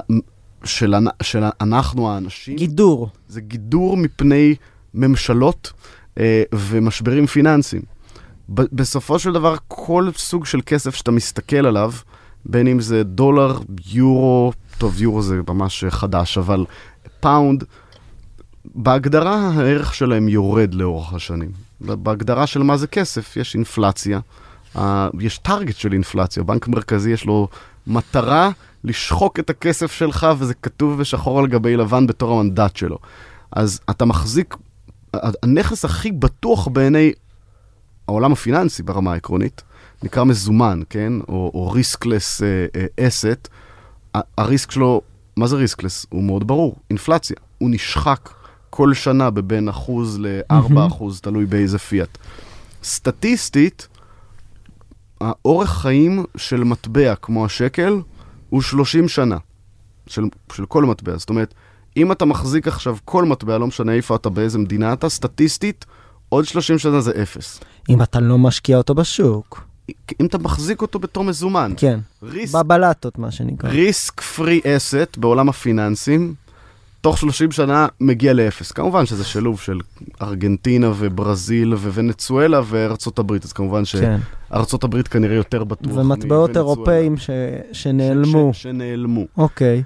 [0.64, 2.56] של, של אנחנו האנשים.
[2.56, 3.08] גידור.
[3.28, 4.54] זה גידור מפני
[4.94, 5.72] ממשלות
[6.18, 7.82] אה, ומשברים פיננסיים.
[8.54, 11.92] ב- בסופו של דבר, כל סוג של כסף שאתה מסתכל עליו,
[12.46, 16.64] בין אם זה דולר, יורו, טוב, יורו זה ממש חדש, אבל
[17.20, 17.64] pound,
[18.74, 21.50] בהגדרה הערך שלהם יורד לאורך השנים.
[21.80, 24.20] בהגדרה של מה זה כסף, יש אינפלציה,
[24.76, 27.48] אה, יש target של אינפלציה, בנק מרכזי יש לו
[27.86, 28.50] מטרה
[28.84, 32.98] לשחוק את הכסף שלך, וזה כתוב בשחור על גבי לבן בתור המנדט שלו.
[33.52, 34.56] אז אתה מחזיק,
[35.14, 37.12] הנכס הכי בטוח בעיני
[38.08, 39.62] העולם הפיננסי ברמה העקרונית,
[40.02, 41.12] נקרא מזומן, כן?
[41.28, 43.48] או, או riskless uh, uh, asset,
[44.14, 45.00] ה- הריסק שלו,
[45.36, 46.06] מה זה riskless?
[46.08, 47.36] הוא מאוד ברור, אינפלציה.
[47.58, 48.30] הוא נשחק
[48.76, 52.18] כל שנה בבין אחוז ל-4 אחוז, תלוי באיזה פיאט.
[52.84, 53.88] סטטיסטית,
[55.20, 58.00] האורך חיים של מטבע כמו השקל
[58.50, 59.36] הוא 30 שנה,
[60.06, 61.16] של, של כל מטבע.
[61.16, 61.54] זאת אומרת,
[61.96, 65.84] אם אתה מחזיק עכשיו כל מטבע, לא משנה איפה אתה, באיזה מדינה אתה, סטטיסטית,
[66.28, 67.60] עוד 30 שנה זה אפס.
[67.88, 69.66] אם אתה לא משקיע אותו בשוק.
[70.20, 72.00] אם אתה מחזיק אותו בתור מזומן, כן.
[72.22, 73.70] ריסק, בבלטות, מה שנקרא.
[73.70, 76.34] ריסק פרי אסט בעולם הפיננסים,
[77.04, 78.72] תוך 30 שנה מגיע לאפס.
[78.72, 79.78] כמובן שזה שילוב של
[80.22, 84.18] ארגנטינה וברזיל וונצואלה וארצות הברית, אז כמובן כן.
[84.50, 86.58] שארצות הברית כנראה יותר בטוח ומטבעות מוונצואלה.
[86.58, 87.30] אירופאים ש-
[87.72, 88.50] שנעלמו.
[88.54, 89.24] ש- ש- שנעלמו.
[89.36, 89.82] אוקיי.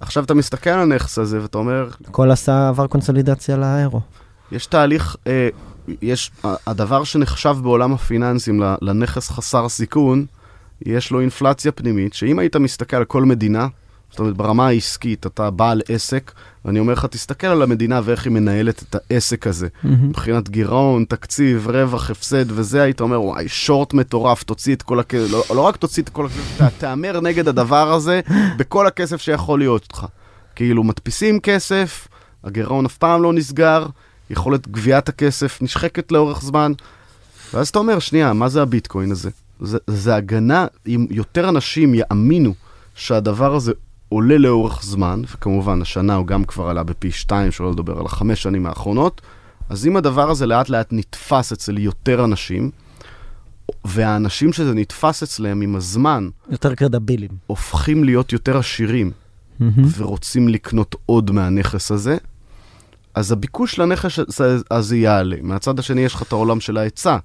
[0.00, 4.00] עכשיו אתה מסתכל על הנכס הזה ואתה אומר, הכל עשה, עבר קונסולידציה לאיירו.
[4.52, 5.48] יש תהליך, אה,
[6.02, 6.30] יש,
[6.66, 10.26] הדבר שנחשב בעולם הפיננסים לנכס חסר סיכון,
[10.86, 13.66] יש לו אינפלציה פנימית, שאם היית מסתכל על כל מדינה,
[14.16, 16.32] זאת אומרת ברמה העסקית, אתה בעל עסק,
[16.64, 19.68] ואני אומר לך, תסתכל על המדינה ואיך היא מנהלת את העסק הזה.
[19.84, 25.32] מבחינת גירעון, תקציב, רווח, הפסד וזה, היית אומר, וואי, שורט מטורף, תוציא את כל הכסף,
[25.32, 28.20] לא, לא רק תוציא את כל הכסף, תה- תהמר נגד הדבר הזה
[28.58, 30.06] בכל הכסף שיכול להיות לך.
[30.54, 32.08] כאילו, מדפיסים כסף,
[32.44, 33.86] הגירעון אף פעם לא נסגר,
[34.30, 36.72] יכולת גביית הכסף נשחקת לאורך זמן,
[37.54, 39.30] ואז אתה אומר, שנייה, מה זה הביטקוין הזה?
[39.60, 42.54] זה, זה הגנה, אם יותר אנשים יאמינו
[42.94, 43.72] שהדבר הזה
[44.16, 48.42] עולה לאורך זמן, וכמובן, השנה הוא גם כבר עלה בפי שתיים, שלא לדבר על החמש
[48.42, 49.20] שנים האחרונות,
[49.68, 52.70] אז אם הדבר הזה לאט לאט נתפס אצל יותר אנשים,
[53.84, 57.30] והאנשים שזה נתפס אצלם עם הזמן, יותר קרדבילים.
[57.46, 59.10] הופכים להיות יותר עשירים,
[59.96, 62.16] ורוצים לקנות עוד מהנכס הזה,
[63.14, 64.18] אז הביקוש לנכס
[64.70, 65.36] הזה- יעלה.
[65.42, 67.16] מהצד השני יש לך את העולם של ההיצע.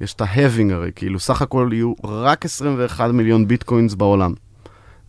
[0.00, 4.34] יש את ה-having הרי, כאילו סך הכל יהיו רק 21 מיליון ביטקוינס בעולם.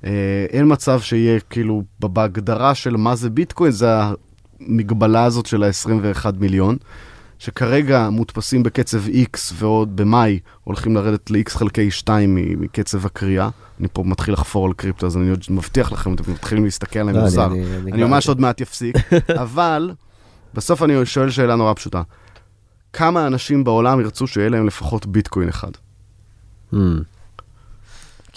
[0.03, 0.09] אה,
[0.49, 3.87] אין מצב שיהיה כאילו בהגדרה של מה זה ביטקוין, זה
[4.59, 6.77] המגבלה הזאת של ה-21 מיליון,
[7.39, 13.49] שכרגע מודפסים בקצב X ועוד במאי הולכים לרדת ל-X חלקי 2 מ- מקצב הקריאה.
[13.79, 17.15] אני פה מתחיל לחפור על קריפטו, אז אני עוד מבטיח לכם, אתם מתחילים להסתכל עליהם
[17.17, 17.45] לא, מוזר.
[17.93, 18.95] אני- ממש עוד מעט אפסיק,
[19.41, 19.91] אבל
[20.53, 22.01] בסוף אני שואל שאלה נורא פשוטה.
[22.93, 25.71] כמה אנשים בעולם ירצו שיהיה להם לפחות ביטקוין אחד?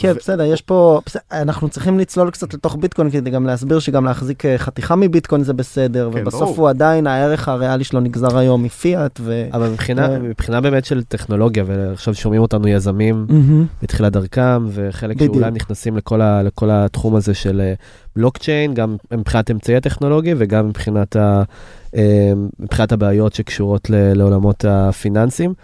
[0.01, 4.05] כן, בסדר, יש פה, בסדר, אנחנו צריכים לצלול קצת לתוך ביטקוין כדי גם להסביר שגם
[4.05, 6.57] להחזיק אה, חתיכה מביטקוין זה בסדר, כן, ובסוף ברור.
[6.57, 9.49] הוא עדיין, הערך הריאלי שלו נגזר היום מפיאט, ו...
[9.53, 10.23] אבל מבחינה, כן.
[10.23, 13.67] מבחינה באמת של טכנולוגיה, ועכשיו שומעים אותנו יזמים מהמם.
[13.83, 15.35] בתחילת דרכם, וחלק בדיוק.
[15.35, 17.75] שאולי נכנסים לכל, ה, לכל התחום הזה של אה,
[18.17, 21.43] בלוקצ'יין, גם מבחינת אמצעי הטכנולוגיה וגם מבחינת, ה,
[21.97, 25.55] אה, מבחינת הבעיות שקשורות ל, לעולמות הפיננסיים.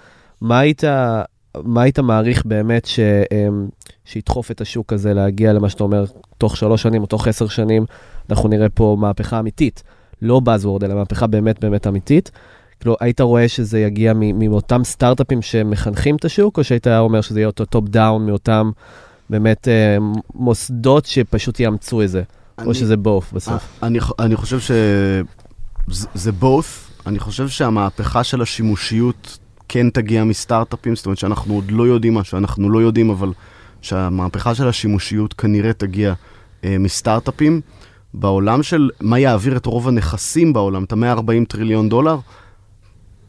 [0.40, 0.84] מה היית,
[1.64, 3.00] מה היית מעריך באמת ש,
[4.06, 6.04] שידחוף את השוק הזה להגיע למה שאתה אומר,
[6.38, 7.84] תוך שלוש שנים או תוך עשר שנים,
[8.30, 9.82] אנחנו נראה פה מהפכה אמיתית,
[10.22, 12.30] לא Buzzword, אלא מהפכה באמת באמת אמיתית.
[12.80, 17.46] כאילו, היית רואה שזה יגיע מאותם סטארט-אפים שמחנכים את השוק, או שהיית אומר שזה יהיה
[17.46, 18.70] אותו top down מאותם
[19.30, 19.96] באמת אה,
[20.34, 22.22] מוסדות שפשוט יאמצו את זה,
[22.66, 23.78] או שזה both בסוף?
[23.82, 24.58] אני, אני חושב
[25.90, 26.86] שזה both.
[27.06, 29.38] אני חושב שהמהפכה של השימושיות
[29.68, 33.32] כן תגיע מסטארט-אפים, זאת אומרת שאנחנו עוד לא יודעים מה שאנחנו לא יודעים, אבל
[33.86, 36.14] שהמהפכה של השימושיות כנראה תגיע
[36.64, 37.60] אה, מסטארט-אפים.
[38.14, 42.18] בעולם של מה יעביר את רוב הנכסים בעולם, את ה-140 טריליון דולר,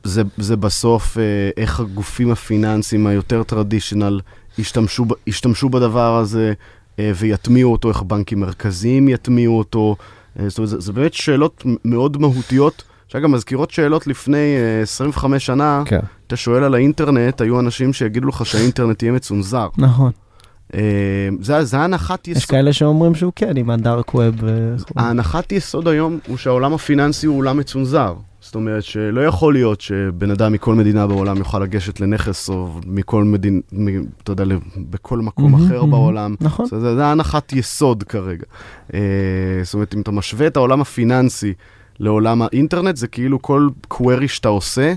[0.03, 1.23] זה, זה בסוף אה,
[1.57, 4.19] איך הגופים הפיננסיים היותר טרדישיונל
[4.57, 6.53] ישתמשו, ישתמשו בדבר הזה
[6.99, 9.95] אה, ויטמיעו אותו, איך בנקים מרכזיים יטמיעו אותו.
[10.39, 15.45] אה, זאת אומרת, זה, זה באמת שאלות מאוד מהותיות, שאגב מזכירות שאלות לפני אה, 25
[15.45, 15.83] שנה.
[15.85, 15.99] כן.
[16.27, 19.67] אתה שואל על האינטרנט, היו אנשים שיגידו לך שהאינטרנט יהיה מצונזר.
[19.77, 20.11] נכון.
[20.73, 20.79] אה,
[21.41, 22.49] זה זה הנחת יש יסוד.
[22.49, 24.35] כאלה שאומרים שהוא כן, עם הדארק ווב.
[24.95, 28.13] ההנחת יסוד היום הוא שהעולם הפיננסי הוא עולם מצונזר.
[28.41, 33.23] זאת אומרת שלא יכול להיות שבן אדם מכל מדינה בעולם יוכל לגשת לנכס או מכל
[33.23, 33.59] מדינה,
[34.23, 34.43] אתה יודע,
[34.77, 35.91] בכל מקום מהמם, אחר מהמם.
[35.91, 36.35] בעולם.
[36.41, 36.65] נכון.
[36.65, 38.43] זה, זה, זה הנחת יסוד כרגע.
[38.93, 38.99] אה,
[39.63, 41.53] זאת אומרת, אם אתה משווה את העולם הפיננסי
[41.99, 44.93] לעולם האינטרנט, זה כאילו כל query שאתה עושה,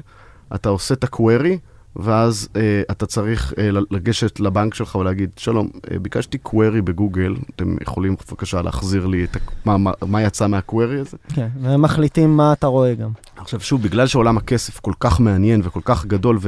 [0.55, 1.57] אתה עושה את ה-query,
[1.97, 7.76] ואז אה, אתה צריך אה, לגשת לבנק שלך ולהגיד, שלום, אה, ביקשתי query בגוגל, אתם
[7.82, 11.16] יכולים בבקשה להחזיר לי את ה- מה, מה, מה יצא מה-query הזה?
[11.34, 13.11] כן, והם מחליטים מה אתה רואה גם.
[13.36, 16.38] עכשיו שוב, בגלל שעולם הכסף כל כך מעניין וכל כך גדול,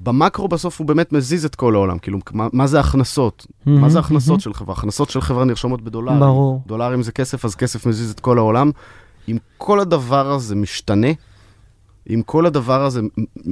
[0.00, 3.46] ובמקרו בסוף הוא באמת מזיז את כל העולם, כאילו, מה, מה זה הכנסות?
[3.66, 4.74] מה זה הכנסות של חברה?
[4.74, 6.20] הכנסות של חברה נרשמות בדולרים.
[6.20, 6.62] ברור.
[6.66, 8.70] דולרים זה כסף, אז כסף מזיז את כל העולם.
[9.28, 11.08] אם כל הדבר הזה משתנה,
[12.10, 13.00] אם כל הדבר הזה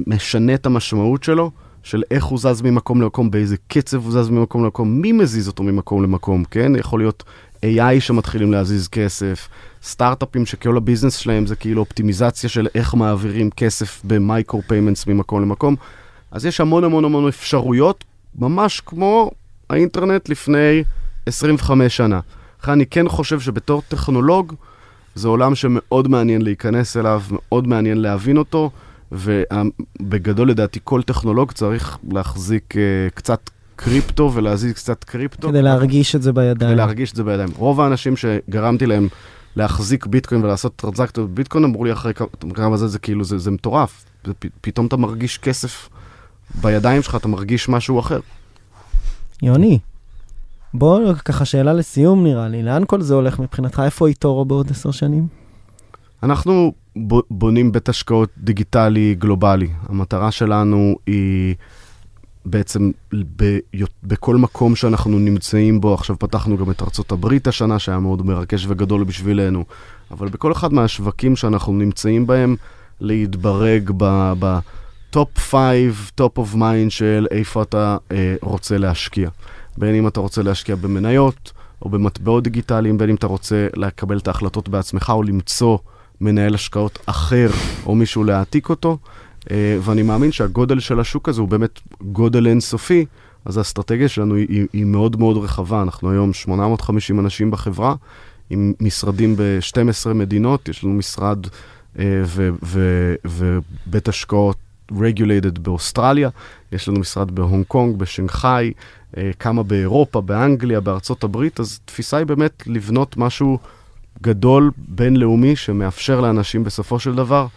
[0.07, 1.51] משנה את המשמעות שלו,
[1.83, 5.63] של איך הוא זז ממקום למקום, באיזה קצב הוא זז ממקום למקום, מי מזיז אותו
[5.63, 6.71] ממקום למקום, כן?
[6.75, 7.23] יכול להיות
[7.65, 9.49] AI שמתחילים להזיז כסף,
[9.83, 15.41] סטארט-אפים שכל הביזנס שלהם זה כאילו אופטימיזציה של איך מעבירים כסף ב micro payments ממקום
[15.41, 15.75] למקום.
[16.31, 18.03] אז יש המון המון המון אפשרויות,
[18.39, 19.31] ממש כמו
[19.69, 20.83] האינטרנט לפני
[21.25, 22.19] 25 שנה.
[22.61, 24.53] לכן אני כן חושב שבתור טכנולוג,
[25.17, 28.71] זה עולם שמאוד מעניין להיכנס אליו, מאוד מעניין להבין אותו,
[29.11, 32.77] ובגדול לדעתי כל טכנולוג צריך להחזיק uh,
[33.13, 35.47] קצת קריפטו ולהזיז קצת קריפטו.
[35.49, 36.71] כדי להרגיש את זה בידיים.
[36.71, 37.49] כדי להרגיש את זה בידיים.
[37.57, 39.07] רוב האנשים שגרמתי להם
[39.55, 42.13] להחזיק ביטקוין ולעשות טרנזקציות בביטקוין, אמרו לי אחרי
[42.53, 44.05] כמה- זה, זה כאילו, זה, זה מטורף.
[44.25, 45.89] זה, פתאום אתה מרגיש כסף
[46.61, 48.19] בידיים שלך, אתה מרגיש משהו אחר.
[49.41, 49.79] יוני,
[50.73, 53.81] בוא ככה שאלה לסיום נראה לי, לאן כל זה הולך מבחינתך?
[53.85, 55.27] איפה איתורו בעוד עשר שנים?
[56.23, 56.73] אנחנו
[57.31, 59.69] בונים בית השקעות דיגיטלי גלובלי.
[59.89, 61.55] המטרה שלנו היא
[62.45, 62.91] בעצם
[63.35, 63.59] ב-
[64.03, 68.65] בכל מקום שאנחנו נמצאים בו, עכשיו פתחנו גם את ארצות הברית השנה, שהיה מאוד מרגש
[68.67, 69.63] וגדול בשבילנו,
[70.11, 72.55] אבל בכל אחד מהשווקים שאנחנו נמצאים בהם,
[73.01, 73.91] להתברג
[74.39, 79.29] ב top 5, top of mind של איפה אתה אה, רוצה להשקיע.
[79.77, 81.51] בין אם אתה רוצה להשקיע במניות,
[81.81, 85.77] או במטבעות דיגיטליים, בין אם אתה רוצה לקבל את ההחלטות בעצמך, או למצוא
[86.21, 87.49] מנהל השקעות אחר,
[87.85, 88.97] או מישהו להעתיק אותו.
[89.51, 93.05] אה, ואני מאמין שהגודל של השוק הזה הוא באמת גודל אינסופי,
[93.45, 95.81] אז האסטרטגיה שלנו היא, היא, מאוד מאוד רחבה.
[95.81, 97.95] אנחנו היום 850 אנשים בחברה,
[98.49, 101.47] עם משרדים ב-12 מדינות, יש לנו משרד
[101.99, 102.23] אה,
[103.25, 104.57] ובית השקעות
[104.91, 106.29] regulated באוסטרליה,
[106.71, 108.73] יש לנו משרד בהונג קונג, בשנגחאי,
[109.17, 113.59] אה, כמה באירופה, באנגליה, בארצות הברית, אז תפיסה היא באמת לבנות משהו
[114.21, 117.47] גדול, בינלאומי, שמאפשר לאנשים בסופו של דבר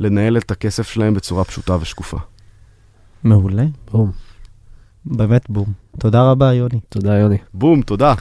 [0.00, 2.16] לנהל את הכסף שלהם בצורה פשוטה ושקופה.
[3.24, 4.10] מעולה, בום.
[5.04, 5.72] באמת בום.
[5.98, 6.80] תודה רבה, יוני.
[6.88, 7.38] תודה, יוני.
[7.54, 8.14] בום, תודה.